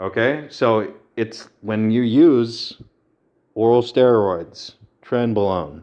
[0.01, 2.81] Okay, so it's when you use
[3.55, 4.75] oral steroids
[5.09, 5.83] trenbolone.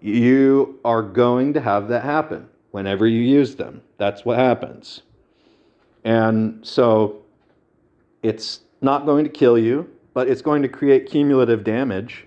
[0.00, 3.82] You are going to have that happen whenever you use them.
[3.98, 5.02] That's what happens.
[6.04, 7.22] And so
[8.22, 12.26] it's not going to kill you, but it's going to create cumulative damage.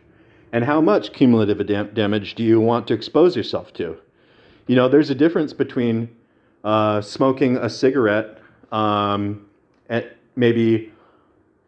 [0.51, 3.97] And how much cumulative dam- damage do you want to expose yourself to?
[4.69, 6.15] You know, there's a difference between
[6.63, 8.37] uh, smoking a cigarette
[8.71, 9.47] um,
[9.89, 10.93] at maybe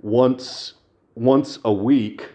[0.03, 0.73] once
[1.15, 2.29] once a week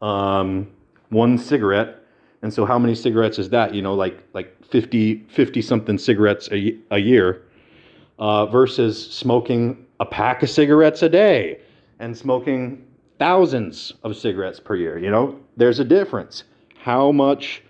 [0.00, 0.66] um,
[1.10, 2.02] one cigarette.
[2.42, 3.76] And so how many cigarettes is that?
[3.76, 7.42] You know, like like 50, 50 something cigarettes a, a year
[8.18, 11.60] uh, versus smoking a pack of cigarettes a day
[12.00, 12.84] and smoking
[13.20, 14.98] thousands of cigarettes per year.
[14.98, 16.42] You know, there's a difference.
[16.76, 17.62] How much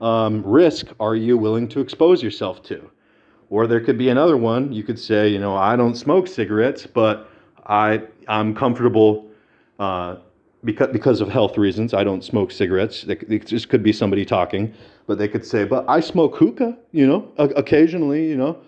[0.00, 2.90] um, risk are you willing to expose yourself to?
[3.50, 4.72] Or there could be another one.
[4.72, 7.28] You could say, you know, I don't smoke cigarettes, but
[7.66, 9.28] I I'm comfortable
[9.78, 10.16] uh,
[10.64, 13.04] because because of health reasons, I don't smoke cigarettes.
[13.08, 14.72] It just could be somebody talking,
[15.06, 18.58] but they could say, "But I smoke hookah." You know, occasionally, you know,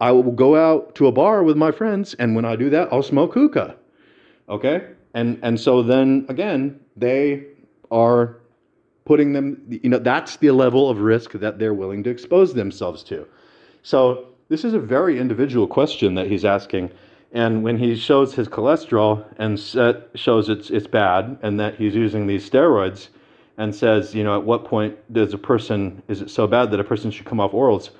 [0.00, 2.92] I will go out to a bar with my friends, and when I do that,
[2.92, 3.76] I'll smoke hookah.
[4.48, 7.46] Okay, and and so then again, they
[7.90, 8.38] are
[9.06, 9.62] putting them.
[9.68, 13.26] You know, that's the level of risk that they're willing to expose themselves to.
[13.82, 16.90] So this is a very individual question that he's asking.
[17.32, 21.94] And when he shows his cholesterol and set, shows it's, it's bad and that he's
[21.94, 23.08] using these steroids
[23.58, 26.80] and says, you know, at what point does a person, is it so bad that
[26.80, 27.90] a person should come off orals?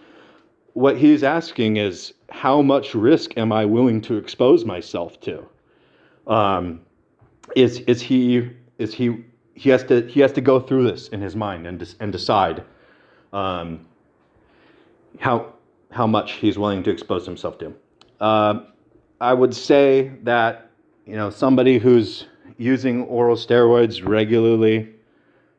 [0.75, 5.47] What he's asking is, how much risk am I willing to expose myself to?
[6.27, 6.81] Um,
[7.55, 9.25] is, is he, is he,
[9.57, 12.63] he has to, he has to go through this in his mind and, and decide
[13.33, 13.85] um,
[15.19, 15.55] how,
[15.91, 17.75] how much he's willing to expose himself to.
[18.21, 18.61] Uh,
[19.21, 20.71] I would say that
[21.07, 22.27] you know somebody who's
[22.59, 24.95] using oral steroids regularly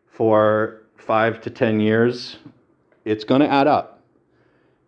[0.05, 2.37] for five to ten years,
[3.05, 4.03] it's going to add up.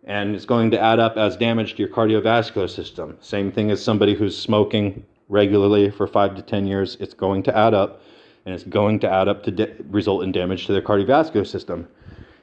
[0.04, 3.16] And it's going to add up as damage to your cardiovascular system.
[3.20, 7.56] Same thing as somebody who's smoking regularly for five to ten years, it's going to
[7.56, 8.02] add up,
[8.44, 11.88] and it's going to add up to de- result in damage to their cardiovascular system.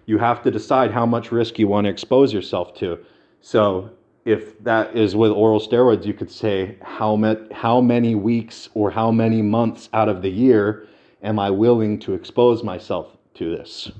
[0.05, 2.99] You have to decide how much risk you want to expose yourself to.
[3.41, 3.89] So
[4.25, 8.91] if that is with oral steroids, you could say how, met, how many weeks or
[8.91, 10.87] how many months out of the year
[11.23, 13.91] am I willing to expose myself to this?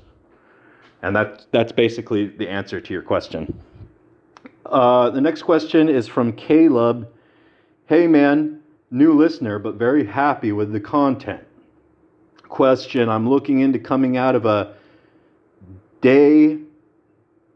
[1.02, 3.58] And that, that's basically the answer to your question.
[4.66, 7.08] Uh, the next question is from Caleb.
[7.86, 8.60] Hey man,
[8.90, 11.47] new listener, but very happy with the content.
[12.48, 14.74] Question I'm looking into coming out of a
[16.00, 16.58] day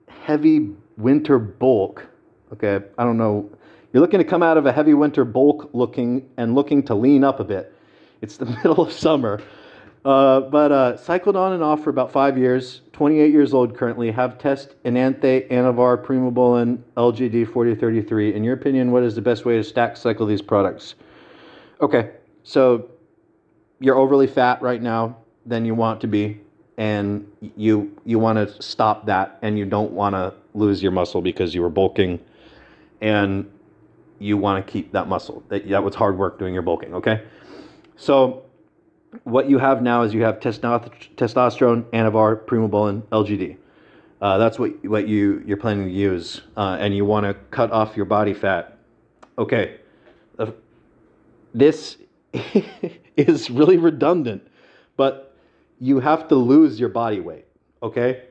[0.09, 2.07] heavy winter bulk
[2.53, 3.51] Okay, I don't know.
[3.93, 7.25] You're looking to come out of a heavy winter bulk looking and looking to lean
[7.25, 7.75] up a bit.
[8.21, 9.41] It's the middle of summer.
[10.05, 12.83] Uh, but uh, cycled on and off for about five years.
[12.93, 14.11] 28 years old currently.
[14.11, 18.35] Have test Enanthate, Anavar, Primobolan, LGD 4033.
[18.35, 20.97] In your opinion, what is the best way to stack cycle these products?
[21.81, 22.11] Okay,
[22.43, 22.91] so
[23.83, 26.41] you're overly fat right now than you want to be,
[26.79, 27.27] and
[27.57, 31.55] you you want to stop that, and you don't want to lose your muscle because
[31.55, 32.21] you were bulking,
[33.01, 33.51] and
[34.19, 35.43] you want to keep that muscle.
[35.49, 36.95] That that was hard work doing your bulking.
[36.95, 37.23] Okay,
[37.97, 38.45] so
[39.25, 43.57] what you have now is you have testosterone, Anavar, Primobolan, LGD.
[44.21, 47.73] Uh, that's what what you you're planning to use, uh, and you want to cut
[47.73, 48.79] off your body fat.
[49.37, 49.81] Okay,
[50.39, 50.53] uh,
[51.53, 51.97] this
[53.17, 54.47] is really redundant,
[54.97, 55.37] but
[55.81, 57.47] you have to lose your body weight.
[57.83, 58.25] Okay,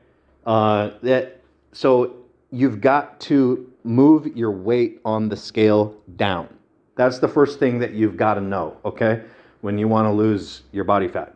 [0.46, 1.40] uh, that
[1.72, 2.16] so
[2.50, 6.48] you've got to move your weight on the scale down.
[6.94, 8.76] That's the first thing that you've got to know.
[8.84, 9.22] Okay
[9.62, 11.34] when you want to lose your body fat.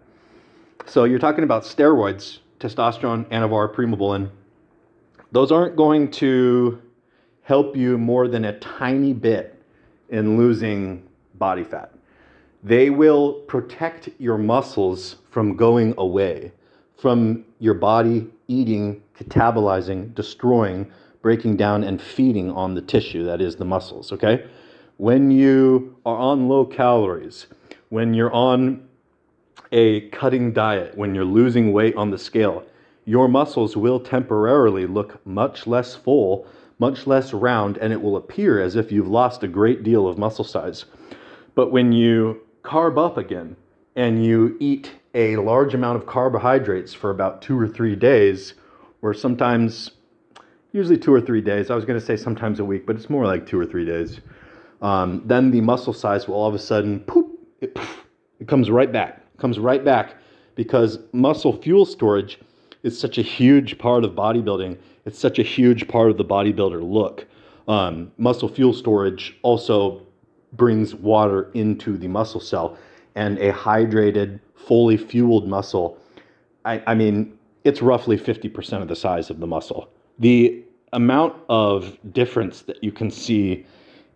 [0.85, 4.31] So you're talking about steroids, testosterone, anavar, primobolan.
[5.33, 6.81] Those aren't going to
[7.43, 9.63] help you more than a tiny bit
[10.11, 11.93] in losing body fat.
[12.67, 16.51] They will protect your muscles from going away,
[16.97, 20.91] from your body eating, catabolizing, destroying,
[21.23, 24.49] breaking down, and feeding on the tissue that is the muscles, okay?
[24.97, 27.47] When you are on low calories,
[27.91, 28.89] when you're on
[29.71, 32.65] a cutting diet, when you're losing weight on the scale,
[33.05, 36.49] your muscles will temporarily look much less full,
[36.81, 40.19] much less round, and it will appear as if you've lost a great deal of
[40.19, 40.85] muscle size.
[41.55, 43.57] But when you carb up again
[43.95, 48.55] and you eat a large amount of carbohydrates for about two or three days,
[49.01, 49.93] or sometimes,
[50.73, 53.09] usually two or three days, I was going to say sometimes a week, but it's
[53.09, 54.21] more like two or three days,
[54.83, 57.79] um, then the muscle size will all of a sudden poop it,
[58.41, 59.23] it comes right back.
[59.39, 60.17] Comes right back
[60.55, 62.39] because muscle fuel storage
[62.83, 64.77] is such a huge part of bodybuilding.
[65.07, 67.27] It's such a huge part of the bodybuilder look.
[67.69, 70.06] Um, muscle fuel storage also
[70.53, 72.79] brings water into the muscle cell,
[73.15, 75.99] and a hydrated, fully fueled muscle.
[76.65, 79.89] I, I mean, it's roughly 50% of the size of the muscle.
[80.19, 83.67] The amount of difference that you can see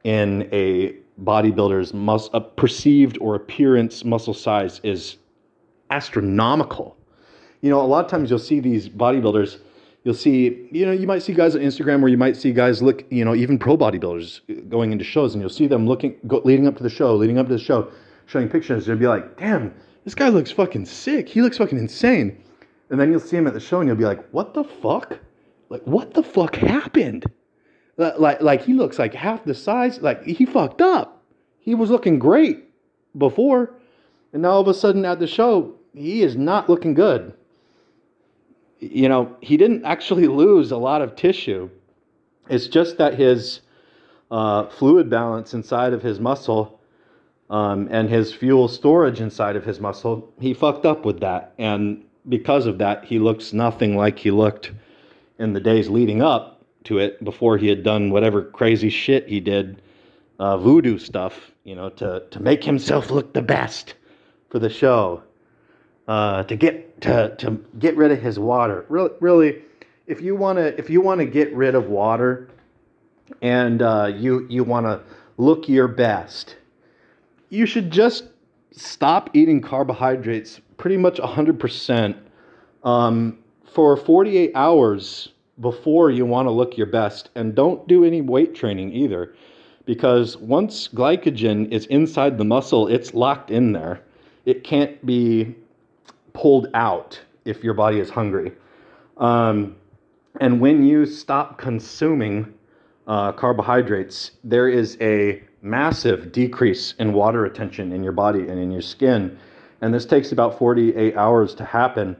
[0.04, 5.16] in a bodybuilders' mus- a perceived or appearance muscle size is
[5.90, 6.96] astronomical.
[7.60, 9.58] You know, a lot of times you'll see these bodybuilders,
[10.04, 12.82] you'll see, you know, you might see guys on Instagram where you might see guys
[12.82, 16.40] look, you know, even pro bodybuilders going into shows and you'll see them looking, go,
[16.44, 17.90] leading up to the show, leading up to the show,
[18.26, 18.86] showing pictures.
[18.86, 19.74] They'll be like, damn,
[20.04, 21.28] this guy looks fucking sick.
[21.28, 22.42] He looks fucking insane.
[22.90, 25.18] And then you'll see him at the show and you'll be like, what the fuck?
[25.68, 27.24] Like, what the fuck happened?
[27.96, 30.00] Like, like he looks like half the size.
[30.00, 31.22] Like he fucked up.
[31.58, 32.64] He was looking great
[33.18, 33.74] before,
[34.32, 37.34] and now all of a sudden at the show, he is not looking good.
[38.80, 41.68] You know, he didn't actually lose a lot of tissue.
[42.48, 43.60] It's just that his
[44.30, 46.80] uh, fluid balance inside of his muscle
[47.50, 51.52] um, and his fuel storage inside of his muscle, he fucked up with that.
[51.58, 54.72] And because of that, he looks nothing like he looked
[55.38, 59.40] in the days leading up to it before he had done whatever crazy shit he
[59.40, 59.82] did,
[60.38, 63.94] uh, voodoo stuff, you know, to, to make himself look the best
[64.48, 65.22] for the show,
[66.10, 68.84] uh, to get to, to get rid of his water.
[68.88, 69.62] Really, really,
[70.08, 72.48] if you want to if you want to get rid of water,
[73.42, 75.00] and uh, you you want to
[75.36, 76.56] look your best,
[77.48, 78.24] you should just
[78.72, 82.16] stop eating carbohydrates pretty much 100%
[82.82, 83.38] um,
[83.72, 85.28] for 48 hours
[85.60, 87.30] before you want to look your best.
[87.36, 89.34] And don't do any weight training either,
[89.84, 94.00] because once glycogen is inside the muscle, it's locked in there.
[94.44, 95.54] It can't be
[96.40, 98.52] pulled out if your body is hungry.
[99.18, 99.76] Um,
[100.40, 102.54] and when you stop consuming
[103.06, 108.70] uh, carbohydrates, there is a massive decrease in water retention in your body and in
[108.70, 109.38] your skin.
[109.82, 112.16] And this takes about 48 hours to happen.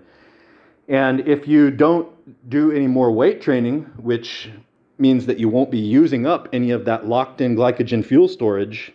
[0.89, 2.09] And if you don't
[2.51, 4.51] do any more weight training, which
[4.99, 8.93] means that you won't be using up any of that locked in glycogen fuel storage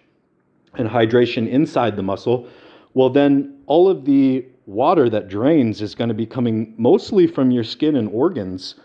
[0.76, 2.47] and hydration inside the muscle,
[2.93, 7.51] well, then all of the water that drains is going to be coming mostly from
[7.51, 8.76] your skin and organs.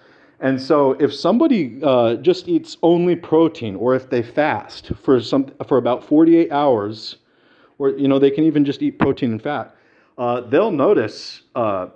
[0.40, 5.52] And so, if somebody uh, just eats only protein, or if they fast for some
[5.66, 7.16] for about 48 hours,
[7.78, 9.76] or you know they can even just eat protein and fat,
[10.16, 11.88] uh, they'll notice uh,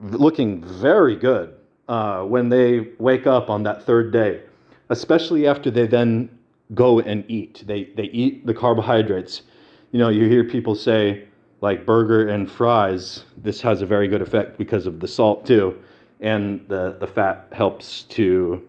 [0.00, 1.54] looking very good
[1.88, 4.40] uh, when they wake up on that third day,
[4.88, 6.28] especially after they then
[6.74, 7.64] go and eat.
[7.66, 9.42] They, they eat the carbohydrates.
[9.90, 11.28] You know, you hear people say,
[11.62, 15.78] like burger and fries, this has a very good effect because of the salt too,
[16.20, 18.62] and the the fat helps to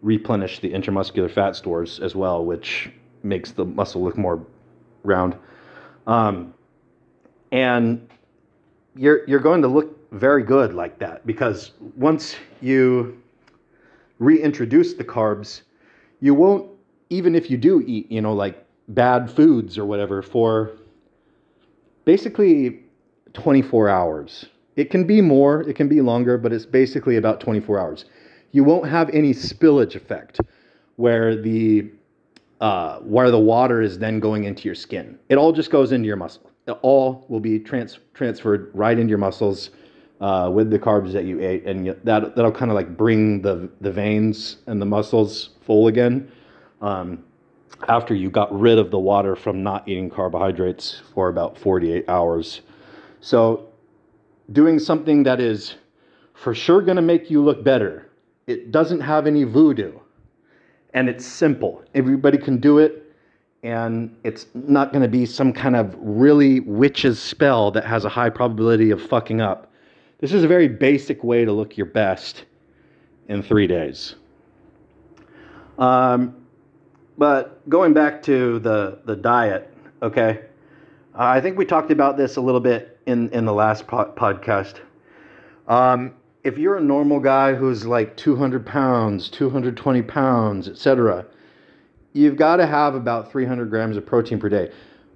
[0.00, 2.90] replenish the intramuscular fat stores as well, which
[3.24, 4.40] makes the muscle look more
[5.02, 5.36] round.
[6.06, 6.54] Um,
[7.50, 8.08] and
[8.94, 13.20] you're you're going to look very good like that because once you
[14.20, 15.62] reintroduce the carbs,
[16.20, 16.70] you won't
[17.10, 20.72] even if you do eat, you know, like bad foods or whatever for
[22.08, 22.80] basically
[23.34, 24.46] 24 hours.
[24.76, 28.06] It can be more, it can be longer, but it's basically about 24 hours.
[28.52, 30.40] You won't have any spillage effect
[30.96, 31.90] where the
[32.62, 35.18] uh, where the water is then going into your skin.
[35.28, 36.50] It all just goes into your muscle.
[36.66, 39.70] It all will be trans- transferred right into your muscles
[40.22, 43.68] uh, with the carbs that you ate, and that that'll kind of like bring the
[43.82, 46.32] the veins and the muscles full again.
[46.80, 47.22] Um,
[47.88, 52.62] after you got rid of the water from not eating carbohydrates for about 48 hours.
[53.20, 53.68] So,
[54.52, 55.74] doing something that is
[56.34, 58.08] for sure going to make you look better.
[58.46, 59.98] It doesn't have any voodoo
[60.94, 61.82] and it's simple.
[61.94, 63.14] Everybody can do it,
[63.62, 68.08] and it's not going to be some kind of really witch's spell that has a
[68.08, 69.70] high probability of fucking up.
[70.18, 72.44] This is a very basic way to look your best
[73.28, 74.16] in three days.
[75.78, 76.37] Um,
[77.18, 80.42] but going back to the, the diet, okay,
[81.14, 84.12] uh, I think we talked about this a little bit in, in the last po-
[84.16, 84.76] podcast.
[85.66, 86.14] Um,
[86.44, 91.26] if you're a normal guy who's like 200 pounds, 220 pounds, etc.,
[92.12, 94.70] you've got to have about 300 grams of protein per day.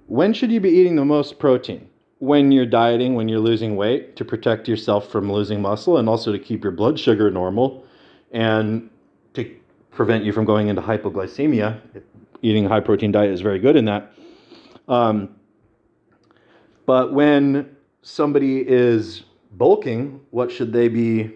[0.08, 1.88] When should you be eating the most protein?
[2.18, 6.32] When you're dieting, when you're losing weight to protect yourself from losing muscle and also
[6.32, 7.84] to keep your blood sugar normal
[8.32, 8.90] and
[9.34, 9.44] to
[9.92, 11.80] prevent you from going into hypoglycemia.
[12.42, 14.12] Eating a high protein diet is very good in that.
[14.88, 15.36] Um,
[16.86, 19.22] but when somebody is
[19.52, 21.30] bulking, what should they be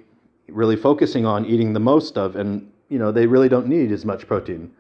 [0.48, 2.36] really focusing on eating the most of?
[2.36, 4.72] And you know, they really don't need as much protein.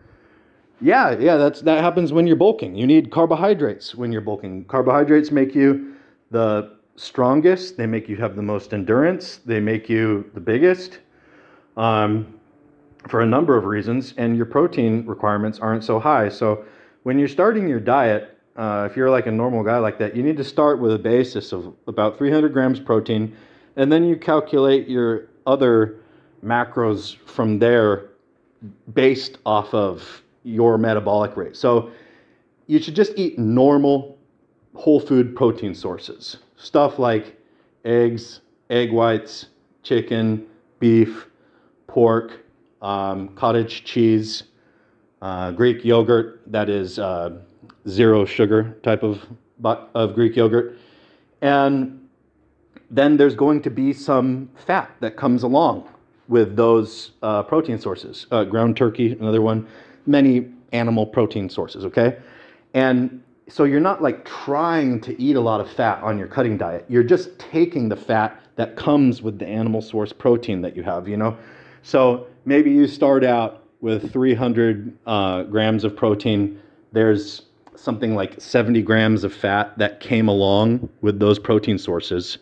[0.80, 2.74] Yeah, yeah, that's that happens when you're bulking.
[2.74, 4.64] You need carbohydrates when you're bulking.
[4.66, 5.94] Carbohydrates make you
[6.30, 7.76] the strongest.
[7.76, 9.38] They make you have the most endurance.
[9.46, 10.98] They make you the biggest.
[11.76, 12.35] Um,
[13.08, 16.28] for a number of reasons, and your protein requirements aren't so high.
[16.28, 16.64] So,
[17.04, 20.22] when you're starting your diet, uh, if you're like a normal guy like that, you
[20.22, 23.36] need to start with a basis of about 300 grams protein,
[23.76, 26.00] and then you calculate your other
[26.44, 28.10] macros from there
[28.94, 31.56] based off of your metabolic rate.
[31.56, 31.90] So
[32.66, 34.18] you should just eat normal
[34.74, 36.38] whole food protein sources.
[36.56, 37.36] Stuff like
[37.84, 38.40] eggs,
[38.70, 39.46] egg whites,
[39.82, 40.46] chicken,
[40.80, 41.26] beef,
[41.86, 42.45] pork,
[42.86, 44.44] um, cottage cheese,
[45.20, 47.36] uh, Greek yogurt that is uh,
[47.88, 49.20] zero sugar type of,
[49.64, 50.78] of Greek yogurt.
[51.42, 52.08] And
[52.88, 55.88] then there's going to be some fat that comes along
[56.28, 58.26] with those uh, protein sources.
[58.30, 59.66] Uh, ground turkey, another one,
[60.06, 62.18] many animal protein sources, okay?
[62.74, 66.56] And so you're not like trying to eat a lot of fat on your cutting
[66.56, 66.84] diet.
[66.88, 71.08] You're just taking the fat that comes with the animal source protein that you have,
[71.08, 71.36] you know?
[71.82, 76.60] So maybe you start out with 300 uh, grams of protein.
[76.92, 77.42] There's
[77.74, 82.38] something like 70 grams of fat that came along with those protein sources.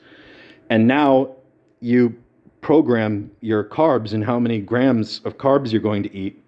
[0.70, 1.34] And now
[1.80, 2.14] you
[2.60, 6.42] program your carbs and how many grams of carbs you're going to eat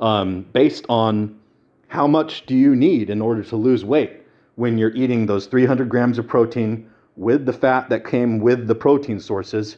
[0.00, 1.38] um, based on
[1.88, 4.22] how much do you need in order to lose weight
[4.54, 8.74] when you're eating those 300 grams of protein with the fat that came with the
[8.74, 9.76] protein sources.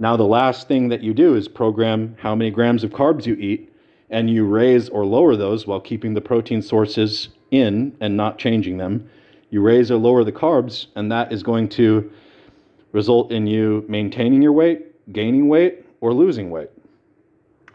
[0.00, 3.34] Now, the last thing that you do is program how many grams of carbs you
[3.34, 3.70] eat,
[4.08, 8.78] and you raise or lower those while keeping the protein sources in and not changing
[8.78, 9.08] them.
[9.50, 12.10] You raise or lower the carbs, and that is going to
[12.92, 16.70] result in you maintaining your weight, gaining weight, or losing weight.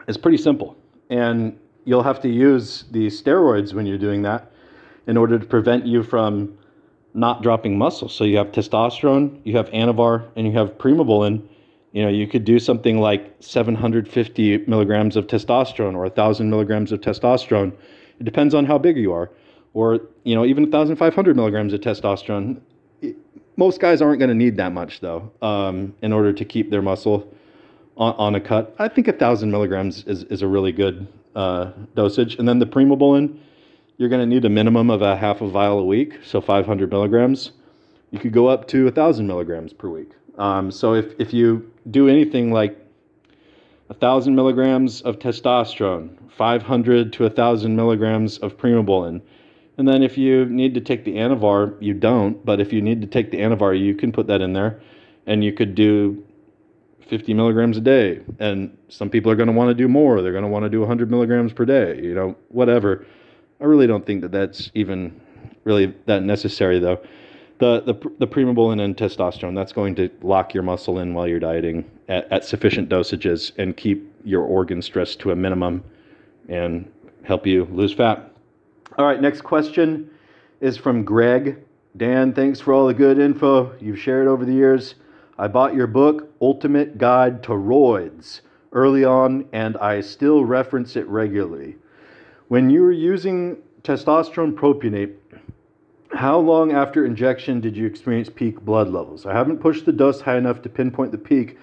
[0.08, 0.76] It's pretty simple.
[1.10, 4.50] And you'll have to use the steroids when you're doing that
[5.06, 6.58] in order to prevent you from
[7.14, 8.08] not dropping muscle.
[8.08, 11.48] So you have testosterone, you have anavar, and you have primobolan.
[11.92, 17.00] You know, you could do something like 750 milligrams of testosterone or 1,000 milligrams of
[17.00, 17.72] testosterone.
[18.18, 19.30] It depends on how big you are
[19.76, 22.60] or you know even 1,500 milligrams of testosterone.
[23.56, 26.82] Most guys aren't going to need that much though um, in order to keep their
[26.82, 27.32] muscle
[27.96, 28.74] on, on a cut.
[28.78, 32.36] I think 1,000 milligrams is, is a really good uh, dosage.
[32.36, 33.38] And then the primobolan,
[33.98, 36.90] you're going to need a minimum of a half a vial a week, so 500
[36.90, 37.52] milligrams.
[38.10, 40.10] You could go up to 1,000 milligrams per week.
[40.38, 42.78] Um, so if, if you do anything like
[43.88, 49.22] 1,000 milligrams of testosterone, 500 to 1,000 milligrams of primobolan,
[49.78, 52.44] And then if you need to take the Anavar, you don't.
[52.44, 54.80] But if you need to take the Anavar, you can put that in there,
[55.26, 56.24] and you could do
[57.08, 58.20] 50 milligrams a day.
[58.38, 60.22] And some people are going to want to do more.
[60.22, 62.00] They're going to want to do 100 milligrams per day.
[62.02, 63.06] You know, whatever.
[63.60, 65.18] I really don't think that that's even
[65.64, 67.00] really that necessary, though.
[67.58, 71.40] The the the primobolan and testosterone that's going to lock your muscle in while you're
[71.40, 75.82] dieting at, at sufficient dosages and keep your organ stress to a minimum
[76.48, 76.90] and
[77.22, 78.30] help you lose fat.
[78.98, 80.10] All right, next question
[80.60, 81.58] is from Greg.
[81.96, 84.94] Dan, thanks for all the good info you've shared over the years.
[85.38, 88.40] I bought your book, Ultimate Guide to Roids,
[88.72, 91.76] early on, and I still reference it regularly.
[92.48, 95.14] When you were using testosterone propionate,
[96.12, 99.26] how long after injection did you experience peak blood levels?
[99.26, 101.58] I haven't pushed the dose high enough to pinpoint the peak,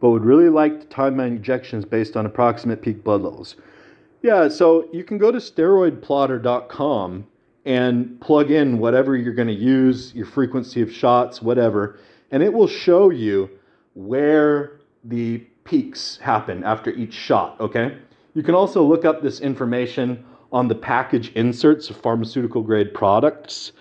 [0.00, 3.56] but would really like to time my injections based on approximate peak blood levels.
[4.22, 7.26] Yeah, so you can go to steroidplotter.com
[7.64, 11.98] and plug in whatever you're going to use, your frequency of shots, whatever,
[12.30, 13.50] and it will show you
[13.94, 17.96] where the peaks happen after each shot, okay?
[18.34, 23.72] You can also look up this information on the package inserts of pharmaceutical grade products,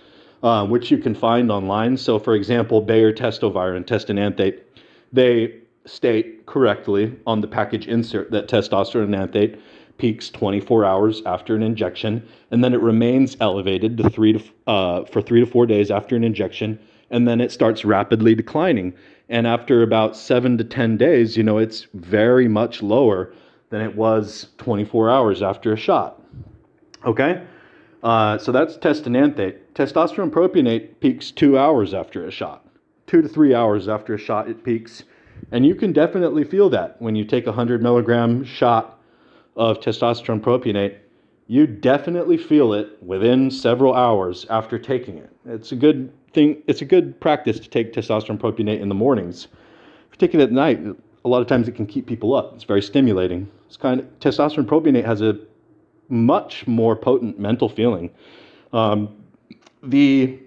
[0.44, 1.98] uh, which you can find online.
[1.98, 4.64] So, for example, Bayer Testoviron and Test enanthate,
[5.12, 5.56] they
[5.86, 9.60] state correctly on the package insert that testosterone enanthate
[9.98, 15.06] peaks 24 hours after an injection, and then it remains elevated to three to, uh,
[15.06, 16.80] for three to four days after an injection,
[17.12, 18.94] and then it starts rapidly declining.
[19.30, 23.34] And after about seven to 10 days, you know, it's very much lower
[23.70, 26.21] than it was 24 hours after a shot.
[27.06, 27.44] Okay?
[28.04, 29.74] Uh, so that's test enanthate.
[29.74, 32.66] Testosterone propionate peaks two hours after a shot.
[33.08, 35.04] Two to three hours after a shot, it peaks.
[35.52, 39.02] And you can definitely feel that when you take a 100 milligram shot
[39.56, 40.98] of testosterone propionate.
[41.48, 45.30] You definitely feel it within several hours after taking it.
[45.46, 49.48] It's a good thing, it's a good practice to take testosterone propionate in the mornings.
[50.14, 50.80] It at night,
[51.26, 52.54] a lot of times it can keep people up.
[52.54, 53.50] It's very stimulating.
[53.66, 55.40] It's kind of testosterone propionate has a
[56.12, 58.10] much more potent mental feeling.
[58.74, 59.16] Um,
[59.84, 60.40] the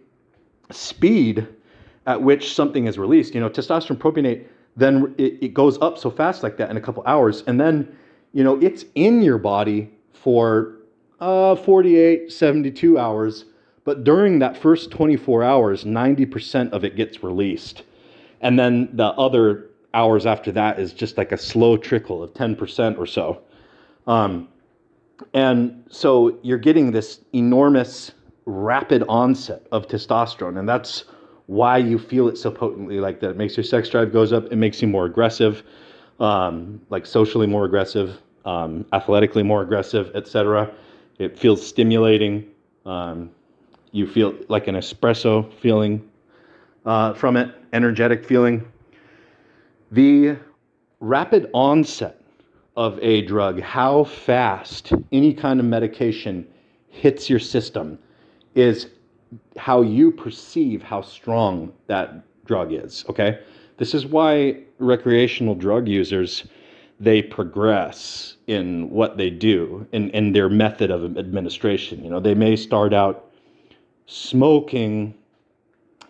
[0.71, 1.47] speed
[2.07, 4.45] at which something is released, you know, testosterone propionate,
[4.77, 7.97] then it, it goes up so fast like that in a couple hours, and then,
[8.33, 10.77] you know, it's in your body for
[11.21, 13.47] uh, 48, 72 hours,
[13.85, 17.83] but during that first 24 hours, 90% of it gets released.
[18.41, 22.99] And then the other hours after that is just like a slow trickle of 10%
[22.99, 23.41] or so.
[24.07, 24.49] Um,
[25.33, 28.13] and so you're getting this enormous
[28.47, 31.05] rapid onset of testosterone, and that's
[31.47, 33.31] why you feel it so potently like that.
[33.31, 34.47] It makes your sex drive goes up.
[34.51, 35.63] It makes you more aggressive,
[36.21, 40.71] um, like socially more aggressive, um, athletically more aggressive, etc.
[41.19, 42.51] It feels stimulating.
[42.87, 43.31] Um,
[43.93, 46.11] you feel like an espresso feeling
[46.85, 48.67] uh, from it, energetic feeling.
[49.93, 50.37] The
[51.01, 52.21] rapid onset
[52.77, 56.47] of a drug, how fast any kind of medication
[56.89, 57.99] hits your system,
[58.55, 58.89] is
[59.57, 63.05] how you perceive how strong that drug is.
[63.09, 63.41] Okay,
[63.77, 66.45] this is why recreational drug users
[67.01, 72.03] they progress in what they do in, in their method of administration.
[72.05, 73.33] You know, they may start out
[74.07, 75.15] smoking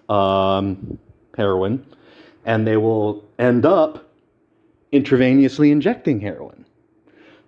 [0.09, 0.99] um,
[1.37, 1.85] heroin,
[2.45, 4.11] and they will end up
[4.95, 6.65] intravenously injecting heroin.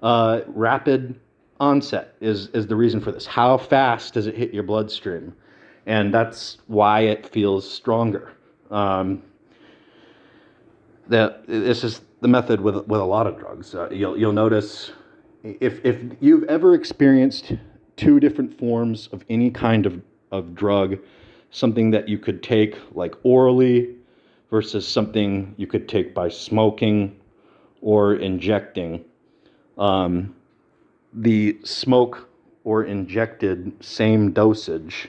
[0.02, 1.18] Uh, rapid
[1.60, 3.24] onset is, is the reason for this.
[3.24, 5.34] How fast does it hit your bloodstream?
[5.86, 8.32] And that's why it feels stronger.
[8.70, 9.22] Um,
[11.08, 13.74] that this is the method with, with a lot of drugs.
[13.74, 14.90] Uh, you'll, you'll notice
[15.44, 17.52] if, if you've ever experienced
[17.96, 20.98] two different forms of any kind of, of drug,
[21.50, 23.94] something that you could take like orally
[24.50, 27.16] versus something you could take by smoking
[27.80, 29.04] or injecting.
[29.78, 30.34] Um,
[31.12, 32.28] the smoke
[32.64, 35.08] or injected same dosage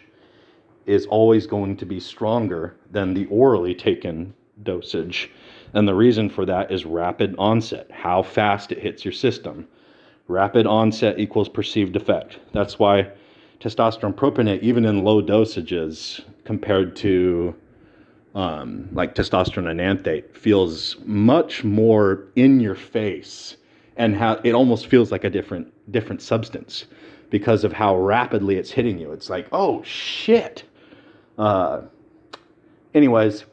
[0.86, 5.30] is always going to be stronger than the orally taken dosage.
[5.74, 9.68] And the reason for that is rapid onset, how fast it hits your system.
[10.28, 12.40] Rapid onset equals perceived effect.
[12.54, 13.10] That's why
[13.60, 17.56] testosterone propionate, even in low dosages compared to
[18.38, 23.58] um, like testosterone enanthate, feels much more in your face
[23.98, 26.86] and how it almost feels like a different different substance
[27.32, 29.12] because of how rapidly it's hitting you.
[29.12, 30.64] It's like, oh shit.
[31.40, 31.82] Uh,
[32.94, 33.46] anyways,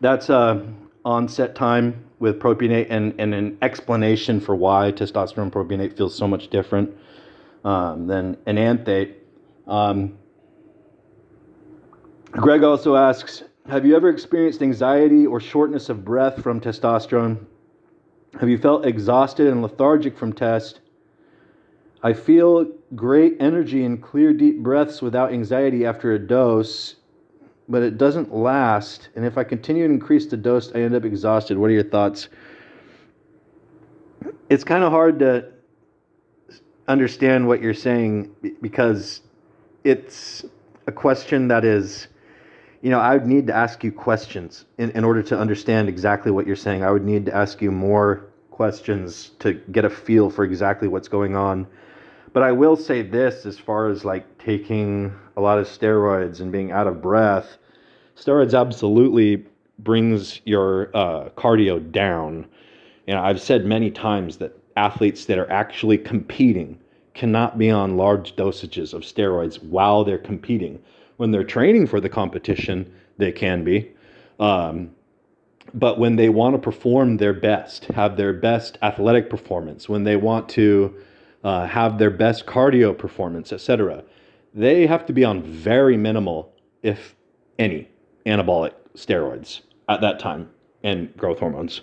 [0.00, 0.64] that's uh,
[1.04, 6.48] onset time with propionate and, and an explanation for why testosterone propionate feels so much
[6.48, 6.96] different
[7.66, 9.18] um, than enanthate.
[9.66, 10.16] Um,
[12.32, 17.46] Greg also asks Have you ever experienced anxiety or shortness of breath from testosterone?
[18.38, 20.80] Have you felt exhausted and lethargic from test?
[22.00, 26.94] I feel great energy and clear, deep breaths without anxiety after a dose,
[27.68, 29.08] but it doesn't last.
[29.16, 31.58] And if I continue to increase the dose, I end up exhausted.
[31.58, 32.28] What are your thoughts?
[34.48, 35.50] It's kind of hard to
[36.86, 38.30] understand what you're saying
[38.62, 39.22] because
[39.82, 40.44] it's
[40.86, 42.06] a question that is,
[42.82, 46.30] you know, I would need to ask you questions in, in order to understand exactly
[46.30, 46.84] what you're saying.
[46.84, 51.08] I would need to ask you more questions to get a feel for exactly what's
[51.08, 51.66] going on.
[52.32, 56.52] But I will say this as far as like taking a lot of steroids and
[56.52, 57.56] being out of breath,
[58.16, 59.44] steroids absolutely
[59.78, 62.46] brings your uh, cardio down.
[63.06, 66.78] And I've said many times that athletes that are actually competing
[67.14, 70.78] cannot be on large dosages of steroids while they're competing.
[71.16, 73.92] When they're training for the competition, they can be.
[74.38, 74.90] Um,
[75.74, 80.16] but when they want to perform their best, have their best athletic performance, when they
[80.16, 80.94] want to
[81.42, 84.04] uh, have their best cardio performance, etc.,
[84.54, 87.14] they have to be on very minimal, if
[87.58, 87.88] any,
[88.24, 90.48] anabolic steroids at that time
[90.82, 91.82] and growth hormones.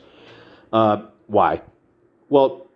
[0.71, 1.61] Uh, why?
[2.29, 2.67] Well,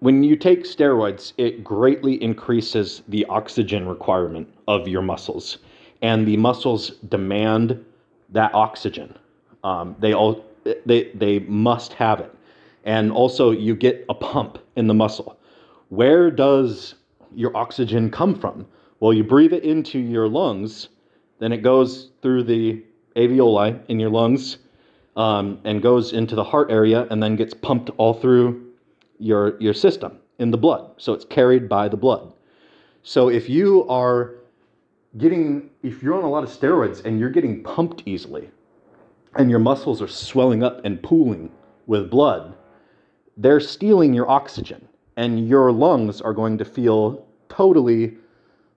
[0.00, 5.58] when you take steroids, it greatly increases the oxygen requirement of your muscles,
[6.02, 7.84] and the muscles demand
[8.30, 9.16] that oxygen.
[9.64, 10.44] Um, they all
[10.86, 12.32] they they must have it,
[12.84, 15.36] and also you get a pump in the muscle.
[15.88, 16.94] Where does
[17.34, 18.66] your oxygen come from?
[19.00, 20.88] Well, you breathe it into your lungs,
[21.38, 22.82] then it goes through the
[23.16, 24.58] alveoli in your lungs
[25.16, 28.67] um, and goes into the heart area, and then gets pumped all through
[29.18, 30.92] your, your system in the blood.
[30.98, 32.32] So it's carried by the blood.
[33.02, 34.34] So if you are
[35.16, 38.50] getting, if you're on a lot of steroids and you're getting pumped easily,
[39.36, 41.50] and your muscles are swelling up and pooling
[41.86, 42.54] with blood,
[43.36, 48.16] they're stealing your oxygen, and your lungs are going to feel totally,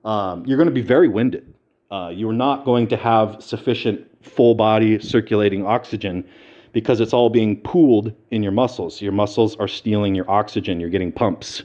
[0.06, 1.54] um, you're going to be very winded.
[1.90, 6.24] Uh, you're not going to have sufficient full body circulating oxygen
[6.74, 9.02] because it's all being pooled in your muscles.
[9.02, 10.80] Your muscles are stealing your oxygen.
[10.80, 11.64] You're getting pumps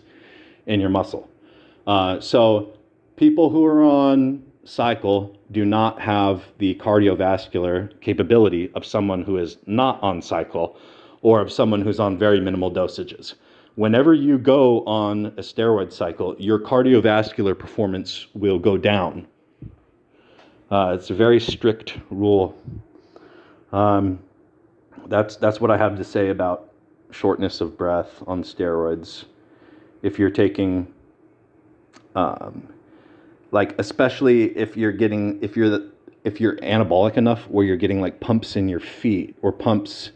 [0.67, 1.29] in your muscle.
[1.87, 2.73] Uh, so,
[3.17, 9.59] people who are on cycle do not have the cardiovascular capability of someone who is
[9.67, 10.77] not on cycle
[11.23, 13.35] or of someone who's on very minimal dosages.
[13.77, 19.27] Whenever you go on a steroid cycle, your cardiovascular performance will go down.
[20.71, 22.57] Uh, it's a very strict rule.
[23.73, 24.19] Um,
[25.07, 26.73] that's that's what I have to say about
[27.11, 29.25] shortness of breath on steroids.
[30.03, 30.93] If you're taking,
[32.15, 32.69] um,
[33.51, 35.91] like especially if you're getting if you're the,
[36.25, 40.11] if you're anabolic enough where you're getting like pumps in your feet or pumps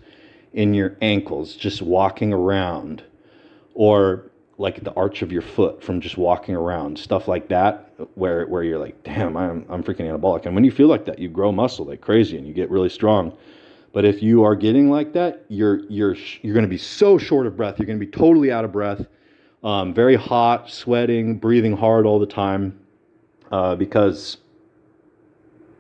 [0.53, 3.05] in your ankles just walking around,
[3.75, 8.47] or like the arch of your foot from just walking around, stuff like that, where
[8.47, 10.47] where you're like, damn, I'm I'm freaking anabolic.
[10.47, 12.89] And when you feel like that, you grow muscle like crazy and you get really
[12.91, 13.33] strong.
[13.93, 17.47] But if you are getting like that, you're you're you're going to be so short
[17.47, 17.79] of breath.
[17.79, 19.05] You're going to be totally out of breath,
[19.65, 22.79] um, very hot, sweating, breathing hard all the time,
[23.51, 24.39] uh, because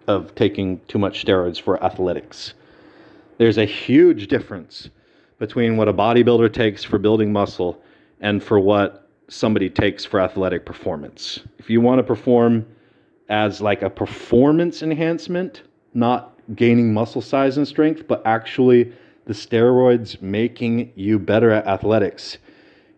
[0.08, 2.54] of taking too much steroids for athletics.
[3.38, 4.90] There's a huge difference
[5.38, 7.80] between what a bodybuilder takes for building muscle
[8.20, 11.40] and for what somebody takes for athletic performance.
[11.58, 12.66] If you want to perform
[13.28, 15.62] as like a performance enhancement,
[15.94, 18.92] not gaining muscle size and strength, but actually
[19.26, 22.38] the steroids making you better at athletics.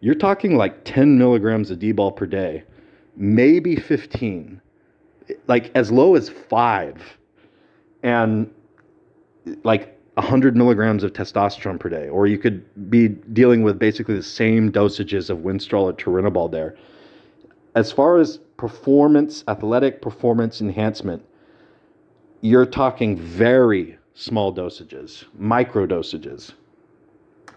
[0.00, 2.64] You're talking like 10 milligrams of Dbol per day,
[3.16, 4.61] maybe 15,
[5.46, 7.00] like as low as five,
[8.03, 8.50] and
[9.64, 12.09] like 100 milligrams of testosterone per day.
[12.09, 16.76] Or you could be dealing with basically the same dosages of Winstrol or Turinabol there.
[17.74, 21.24] As far as performance, athletic performance enhancement,
[22.43, 26.53] you're talking very small dosages, micro dosages.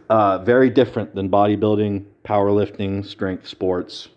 [0.08, 4.10] Uh, very different than bodybuilding, powerlifting, strength sports.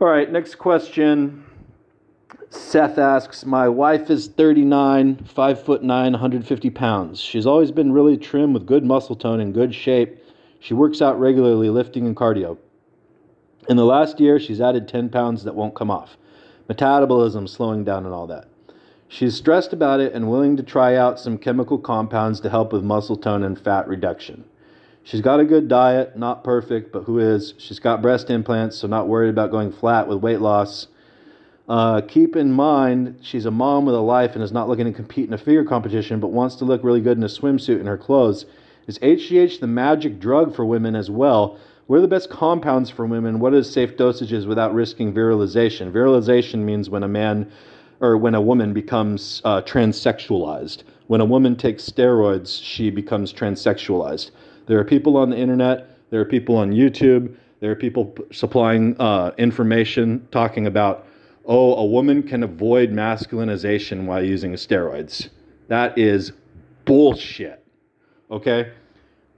[0.00, 1.44] All right, next question.
[2.48, 7.20] Seth asks, My wife is 39, 5 foot 9, 150 pounds.
[7.20, 10.18] She's always been really trim with good muscle tone and good shape.
[10.58, 12.58] She works out regularly, lifting and cardio.
[13.68, 16.16] In the last year, she's added 10 pounds that won't come off.
[16.68, 18.49] Metabolism slowing down and all that.
[19.12, 22.84] She's stressed about it and willing to try out some chemical compounds to help with
[22.84, 24.44] muscle tone and fat reduction.
[25.02, 27.54] She's got a good diet, not perfect, but who is?
[27.58, 30.86] She's got breast implants, so not worried about going flat with weight loss.
[31.68, 34.92] Uh, keep in mind, she's a mom with a life and is not looking to
[34.92, 37.88] compete in a figure competition, but wants to look really good in a swimsuit and
[37.88, 38.46] her clothes.
[38.86, 41.58] Is HGH the magic drug for women as well?
[41.88, 43.40] What are the best compounds for women?
[43.40, 45.90] What is safe dosages without risking virilization?
[45.90, 47.50] Virilization means when a man
[48.00, 50.82] or when a woman becomes uh, transsexualized.
[51.06, 54.30] When a woman takes steroids, she becomes transsexualized.
[54.66, 58.96] There are people on the internet, there are people on YouTube, there are people supplying
[58.98, 61.06] uh, information talking about,
[61.44, 65.28] oh, a woman can avoid masculinization while using steroids.
[65.68, 66.32] That is
[66.84, 67.64] bullshit.
[68.30, 68.72] Okay?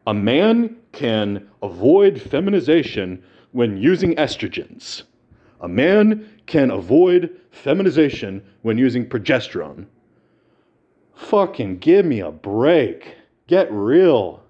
[0.06, 5.02] A man can avoid feminization when using estrogens.
[5.60, 9.86] A man can avoid feminization when using progesterone.
[11.14, 13.16] Fucking give me a break.
[13.46, 14.42] Get real.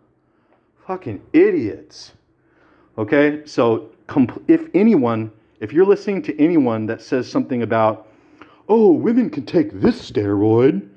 [0.87, 2.13] Fucking idiots.
[2.99, 3.43] Okay?
[3.45, 3.91] So,
[4.49, 8.09] if anyone, if you're listening to anyone that says something about,
[8.69, 10.89] oh, women can take this steroid,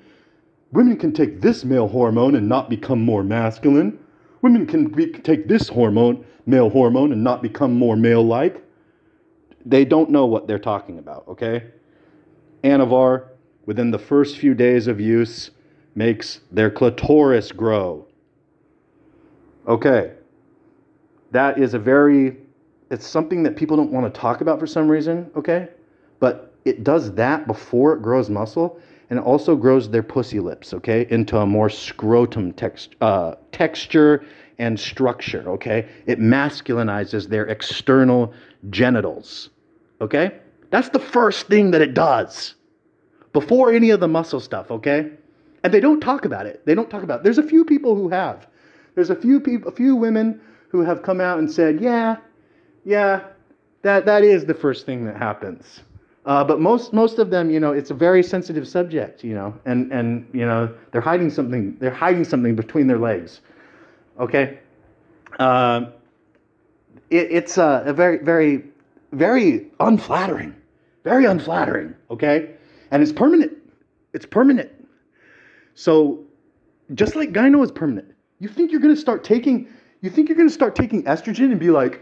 [0.72, 3.98] women can take this male hormone and not become more masculine,
[4.42, 8.65] women can be, take this hormone, male hormone, and not become more male like,
[9.66, 11.64] they don't know what they're talking about, okay?
[12.64, 13.30] Anavar,
[13.66, 15.52] within the first few days of use,
[15.96, 18.06] makes their clitoris grow.
[19.68, 20.14] Okay.
[21.32, 22.38] That is a very,
[22.92, 25.70] it's something that people don't want to talk about for some reason, okay?
[26.20, 30.74] But it does that before it grows muscle, and it also grows their pussy lips,
[30.74, 34.26] okay, into a more scrotum text, uh, texture
[34.58, 35.88] and structure, okay?
[36.06, 38.34] It masculinizes their external
[38.70, 39.50] genitals,
[40.02, 40.40] okay?
[40.70, 42.56] That's the first thing that it does
[43.34, 45.12] before any of the muscle stuff, okay?
[45.64, 46.66] And they don't talk about it.
[46.66, 47.24] They don't talk about it.
[47.24, 48.48] There's a few people who have.
[48.96, 50.40] There's a few people, a few women
[50.70, 52.18] who have come out and said, "Yeah,
[52.86, 53.22] yeah,
[53.82, 55.82] that that is the first thing that happens."
[56.26, 59.54] Uh, but most most of them, you know, it's a very sensitive subject, you know,
[59.66, 61.76] and and you know they're hiding something.
[61.80, 63.42] They're hiding something between their legs.
[64.20, 64.60] Okay.
[65.40, 65.88] Uh,
[67.10, 68.64] it, it's a, a very very
[69.12, 70.56] very unflattering,
[71.04, 71.96] very unflattering.
[72.10, 72.52] Okay,
[72.92, 73.54] and it's permanent.
[74.14, 74.72] It's permanent.
[75.74, 76.24] So,
[76.94, 78.08] just like gyno is permanent,
[78.40, 79.68] you think you're to start taking
[80.02, 82.02] you think you're to start taking estrogen and be like,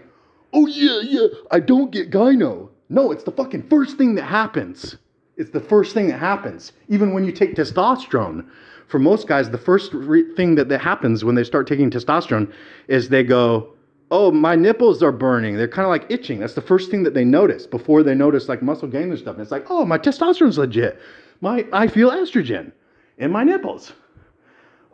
[0.51, 4.97] "Oh yeah, yeah, I don't get gyno." No, it's the fucking first thing that happens.
[5.37, 6.73] It's the first thing that happens.
[6.89, 8.45] Even when you take testosterone,
[8.87, 12.51] for most guys, the first re- thing that, that happens when they start taking testosterone
[12.87, 13.72] is they go,
[14.13, 16.39] "Oh, my nipples are burning." They're kind of like itching.
[16.39, 19.35] That's the first thing that they notice before they notice like muscle gain and stuff.
[19.35, 20.99] And it's like, "Oh, my testosterone's legit.
[21.41, 22.71] My I feel estrogen
[23.17, 23.93] in my nipples."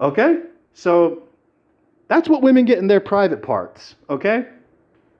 [0.01, 0.39] Okay?
[0.73, 1.23] So
[2.07, 4.47] that's what women get in their private parts, okay?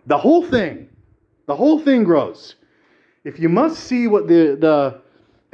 [0.07, 0.89] The whole thing,
[1.45, 2.55] the whole thing grows.
[3.23, 5.01] If you must see what the, the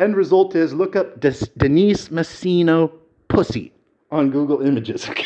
[0.01, 2.91] end result is, look up Des- Denise Masino
[3.27, 3.73] pussy
[4.11, 5.25] on Google Images, okay?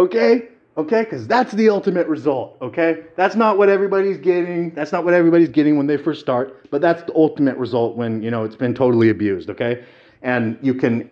[0.00, 0.48] Okay?
[0.76, 1.02] Okay?
[1.02, 3.04] Because that's the ultimate result, okay?
[3.16, 4.74] That's not what everybody's getting.
[4.74, 8.22] That's not what everybody's getting when they first start, but that's the ultimate result when,
[8.22, 9.84] you know, it's been totally abused, okay?
[10.22, 11.10] And you can,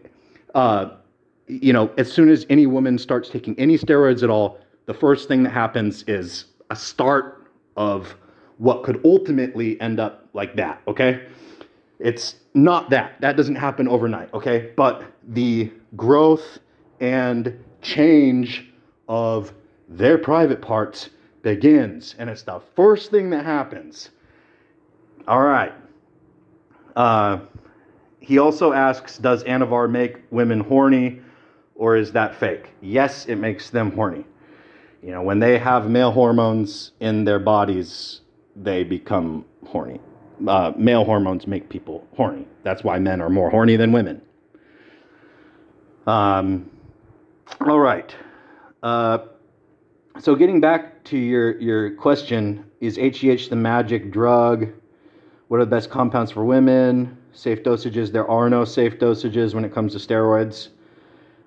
[0.55, 0.91] uh,
[1.47, 5.29] you know, as soon as any woman starts taking any steroids at all, the first
[5.29, 8.17] thing that happens is a start of
[8.59, 11.27] what could ultimately end up like that, okay?
[11.99, 13.21] It's not that.
[13.21, 14.73] That doesn't happen overnight, okay?
[14.77, 16.59] But the growth
[17.01, 18.68] and change
[19.09, 19.53] of
[19.89, 21.11] their private parts
[21.43, 24.11] begins, and it's the first thing that happens.
[25.27, 25.73] All right.
[26.95, 27.41] Uh,
[28.21, 31.21] he also asks Does Anavar make women horny,
[31.75, 32.71] or is that fake?
[32.81, 34.25] Yes, it makes them horny.
[35.03, 38.21] You know, when they have male hormones in their bodies,
[38.57, 40.01] they become horny.
[40.47, 42.47] Uh, male hormones make people horny.
[42.65, 44.21] That's why men are more horny than women.
[46.07, 46.71] Um,
[47.61, 48.15] all right.
[48.83, 49.19] Uh,
[50.21, 54.69] so getting back to your, your question, is HGH the magic drug?
[55.49, 57.17] What are the best compounds for women?
[57.33, 58.13] Safe dosages?
[58.13, 60.69] There are no safe dosages when it comes to steroids.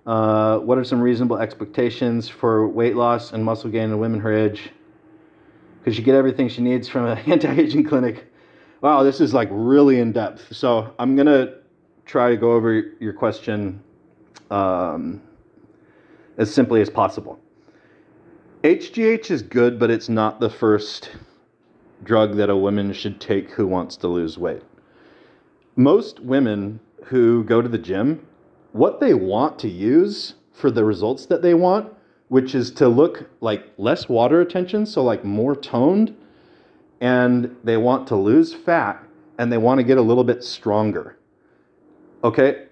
[0.05, 4.33] Uh, what are some reasonable expectations for weight loss and muscle gain in women her
[4.33, 4.71] age?
[5.79, 8.31] Because she get everything she needs from an anti-aging clinic.
[8.81, 10.55] Wow, this is like really in depth.
[10.55, 11.55] So I'm gonna
[12.05, 13.83] try to go over your question
[14.49, 15.21] um,
[16.41, 17.39] as simply as possible.
[18.63, 21.11] HGH is good, but it's not the first
[22.03, 24.63] drug that a woman should take who wants to lose weight.
[25.75, 28.25] Most women who go to the gym,
[28.71, 31.93] what they want to use for the results that they want,
[32.29, 36.15] which is to look like less water retention, so like more toned,
[37.01, 39.03] and they want to lose fat
[39.37, 41.17] and they want to get a little bit stronger.
[42.23, 42.65] Okay,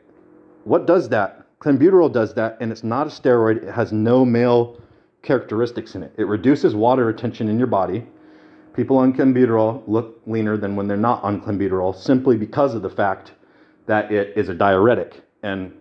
[0.63, 1.45] what does that?
[1.59, 3.63] Clenbuterol does that, and it's not a steroid.
[3.63, 4.79] It has no male
[5.21, 6.13] characteristics in it.
[6.17, 8.05] It reduces water retention in your body.
[8.73, 12.89] People on clenbuterol look leaner than when they're not on clenbuterol simply because of the
[12.89, 13.33] fact
[13.87, 15.73] that it is a diuretic and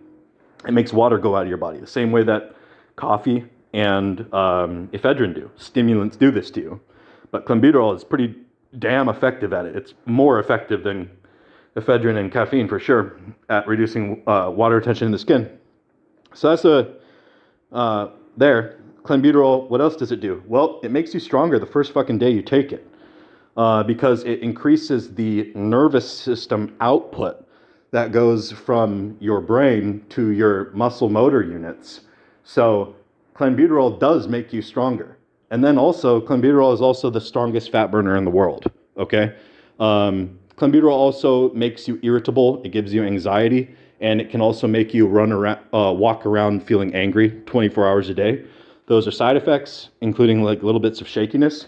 [0.67, 1.79] it makes water go out of your body.
[1.79, 2.55] The same way that
[2.97, 5.49] coffee and um, ephedrine do.
[5.55, 6.81] Stimulants do this to you.
[7.31, 8.35] But clenbuterol is pretty
[8.79, 9.75] damn effective at it.
[9.77, 11.09] It's more effective than
[11.77, 13.17] ephedrine and caffeine for sure
[13.47, 15.58] at reducing uh, water retention in the skin.
[16.33, 16.93] So that's a
[17.71, 18.79] uh, there.
[19.03, 19.69] Clenbuterol.
[19.69, 20.43] What else does it do?
[20.45, 22.85] Well, it makes you stronger the first fucking day you take it
[23.57, 27.45] uh, because it increases the nervous system output
[27.91, 32.01] that goes from your brain to your muscle motor units.
[32.43, 32.95] So
[33.35, 35.17] clenbuterol does make you stronger.
[35.51, 38.71] And then also, clenbuterol is also the strongest fat burner in the world.
[38.97, 39.35] Okay,
[39.79, 42.61] um, clenbuterol also makes you irritable.
[42.63, 46.63] It gives you anxiety, and it can also make you run around, uh, walk around
[46.63, 48.45] feeling angry 24 hours a day.
[48.87, 51.67] Those are side effects, including like little bits of shakiness.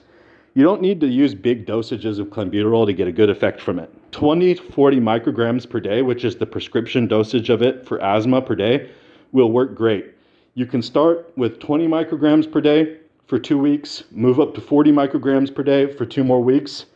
[0.54, 3.80] You don't need to use big dosages of clenbuterol to get a good effect from
[3.80, 3.90] it.
[4.12, 8.42] 20 to 40 micrograms per day, which is the prescription dosage of it for asthma
[8.42, 8.90] per day,
[9.32, 10.14] will work great.
[10.56, 14.92] You can start with 20 micrograms per day for two weeks, move up to 40
[14.92, 16.88] micrograms per day for two more weeks.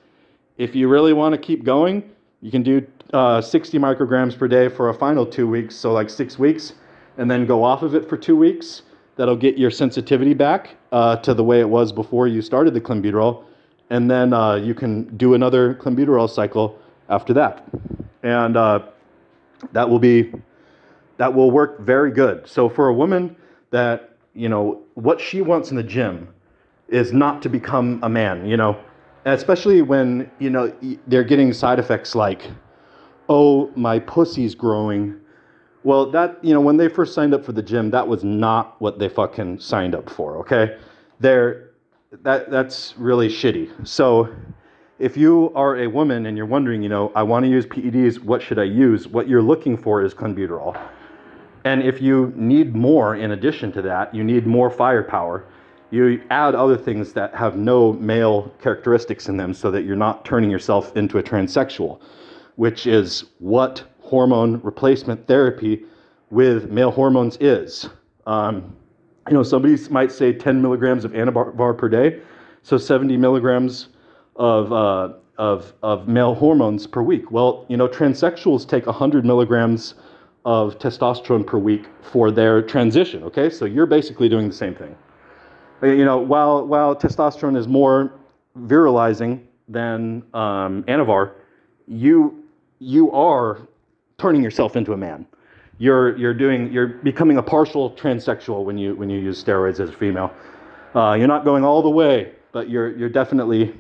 [0.58, 2.04] If you really want to keep going,
[2.42, 6.10] you can do uh, 60 micrograms per day for a final two weeks, so like
[6.10, 6.74] six weeks,
[7.18, 8.84] and then go off of it for two weeks.
[9.16, 12.82] That'll get your sensitivity back uh, to the way it was before you started the
[12.82, 13.46] clenbuterol,
[13.90, 16.78] and then uh, you can do another clenbuterol cycle
[17.10, 17.64] after that,
[18.24, 18.80] and uh,
[19.72, 20.34] that will be
[21.18, 22.46] that will work very good.
[22.46, 23.38] So for a woman
[23.72, 26.28] that you know, what she wants in the gym
[26.90, 28.78] is not to become a man, you know,
[29.26, 30.72] especially when, you know,
[31.08, 32.52] they're getting side effects like,
[33.30, 35.20] oh, my pussy's growing.
[35.84, 38.80] Well, that, you know, when they first signed up for the gym, that was not
[38.82, 40.78] what they fucking signed up for, okay?
[41.20, 41.72] They're,
[42.24, 43.88] that, that's really shitty.
[43.88, 44.34] So,
[44.98, 48.20] if you are a woman and you're wondering, you know, I want to use PEDs,
[48.20, 49.08] what should I use?
[49.08, 50.80] What you're looking for is clenbuterol.
[51.66, 55.46] And if you need more in addition to that, you need more firepower,
[55.92, 60.24] you add other things that have no male characteristics in them so that you're not
[60.26, 62.00] turning yourself into a transsexual,
[62.56, 65.84] which is what hormone replacement therapy
[66.30, 67.90] with male hormones is.
[68.26, 68.76] Um,
[69.28, 72.22] you know, somebody might say 10 milligrams of anavar per day,
[72.62, 73.90] so 70 milligrams
[74.36, 77.32] of, uh, of, of male hormones per week.
[77.32, 79.96] Well, you know, transsexuals take 100 milligrams
[80.46, 83.24] of testosterone per week for their transition.
[83.24, 84.96] Okay, so you're basically doing the same thing.
[85.82, 88.14] You know, while while testosterone is more
[88.60, 91.34] virilizing than um, Anavar,
[91.88, 92.45] you
[92.80, 93.68] you are
[94.18, 95.26] turning yourself into a man.
[95.78, 99.90] You're you're doing you're becoming a partial transsexual when you when you use steroids as
[99.90, 100.34] a female.
[100.96, 103.76] Uh, you're not going all the way, but you're you're definitely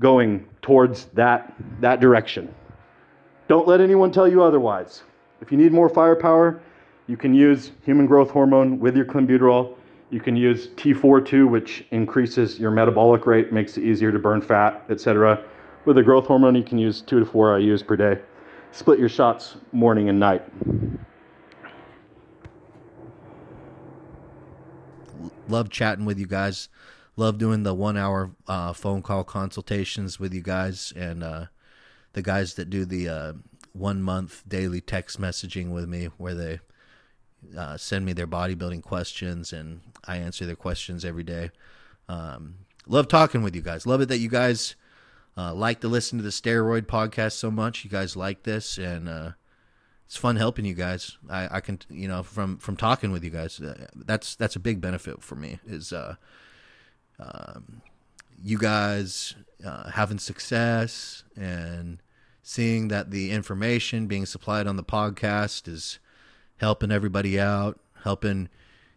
[0.00, 2.54] going towards that that direction.
[3.48, 5.02] Don't let anyone tell you otherwise.
[5.40, 6.60] If you need more firepower,
[7.06, 9.74] you can use human growth hormone with your clenbuterol.
[10.10, 14.84] You can use T42, which increases your metabolic rate, makes it easier to burn fat,
[14.88, 15.44] etc.
[15.88, 18.20] With the growth hormone, you can use two to four IUs per day.
[18.72, 20.42] Split your shots morning and night.
[25.48, 26.68] Love chatting with you guys.
[27.16, 31.46] Love doing the one hour uh, phone call consultations with you guys and uh,
[32.12, 33.32] the guys that do the uh,
[33.72, 36.60] one month daily text messaging with me where they
[37.56, 41.50] uh, send me their bodybuilding questions and I answer their questions every day.
[42.10, 43.86] Um, love talking with you guys.
[43.86, 44.76] Love it that you guys
[45.38, 47.84] uh, like to listen to the steroid podcast so much.
[47.84, 49.32] You guys like this, and uh,
[50.04, 51.16] it's fun helping you guys.
[51.30, 54.60] I, I, can, you know, from from talking with you guys, uh, that's that's a
[54.60, 55.60] big benefit for me.
[55.64, 56.16] Is uh,
[57.20, 57.82] um,
[58.42, 62.02] you guys uh, having success and
[62.42, 66.00] seeing that the information being supplied on the podcast is
[66.56, 68.48] helping everybody out, helping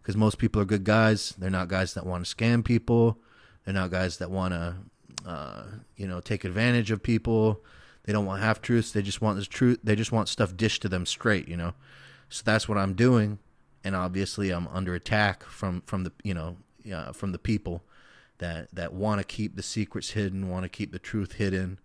[0.01, 1.35] because most people are good guys.
[1.37, 3.19] They're not guys that want to scam people.
[3.63, 4.77] They're not guys that want to,
[5.25, 5.63] uh,
[5.95, 7.63] you know, take advantage of people.
[8.03, 8.91] They don't want half truths.
[8.91, 9.79] They just want the truth.
[9.83, 11.73] They just want stuff dished to them straight, you know.
[12.29, 13.39] So that's what I'm doing,
[13.83, 16.57] and obviously I'm under attack from from the you know
[16.93, 17.83] uh, from the people
[18.39, 21.79] that that want to keep the secrets hidden, want to keep the truth hidden,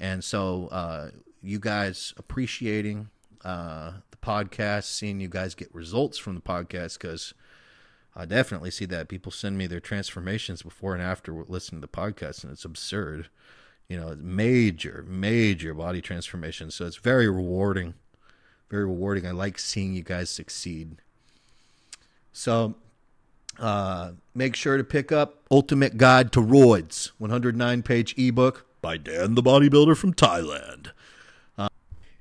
[0.00, 1.10] and so, uh,
[1.42, 3.10] you guys appreciating
[3.44, 7.34] uh, the podcast, seeing you guys get results from the podcast, because
[8.16, 11.92] I definitely see that people send me their transformations before and after listening to the
[11.92, 13.28] podcast, and it's absurd.
[13.88, 16.70] you know, major, major body transformation.
[16.70, 17.94] So it's very rewarding,
[18.70, 19.26] very rewarding.
[19.26, 20.96] I like seeing you guys succeed.
[22.32, 22.76] So
[23.58, 28.64] uh, make sure to pick up Ultimate Guide to Roids, 109 page ebook.
[28.80, 30.92] by Dan the Bodybuilder from Thailand.
[31.58, 31.68] Uh,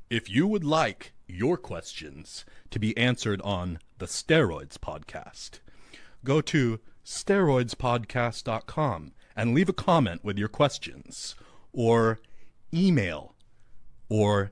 [0.09, 5.59] if you would like your questions to be answered on the Steroids Podcast,
[6.23, 11.35] go to steroidspodcast.com and leave a comment with your questions
[11.71, 12.19] or
[12.73, 13.35] email
[14.09, 14.51] or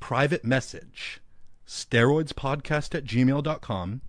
[0.00, 1.20] private message
[1.66, 4.00] steroidspodcast at gmail.com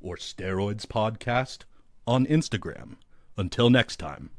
[0.00, 1.58] or steroidspodcast
[2.06, 2.96] on Instagram.
[3.36, 4.30] Until next time.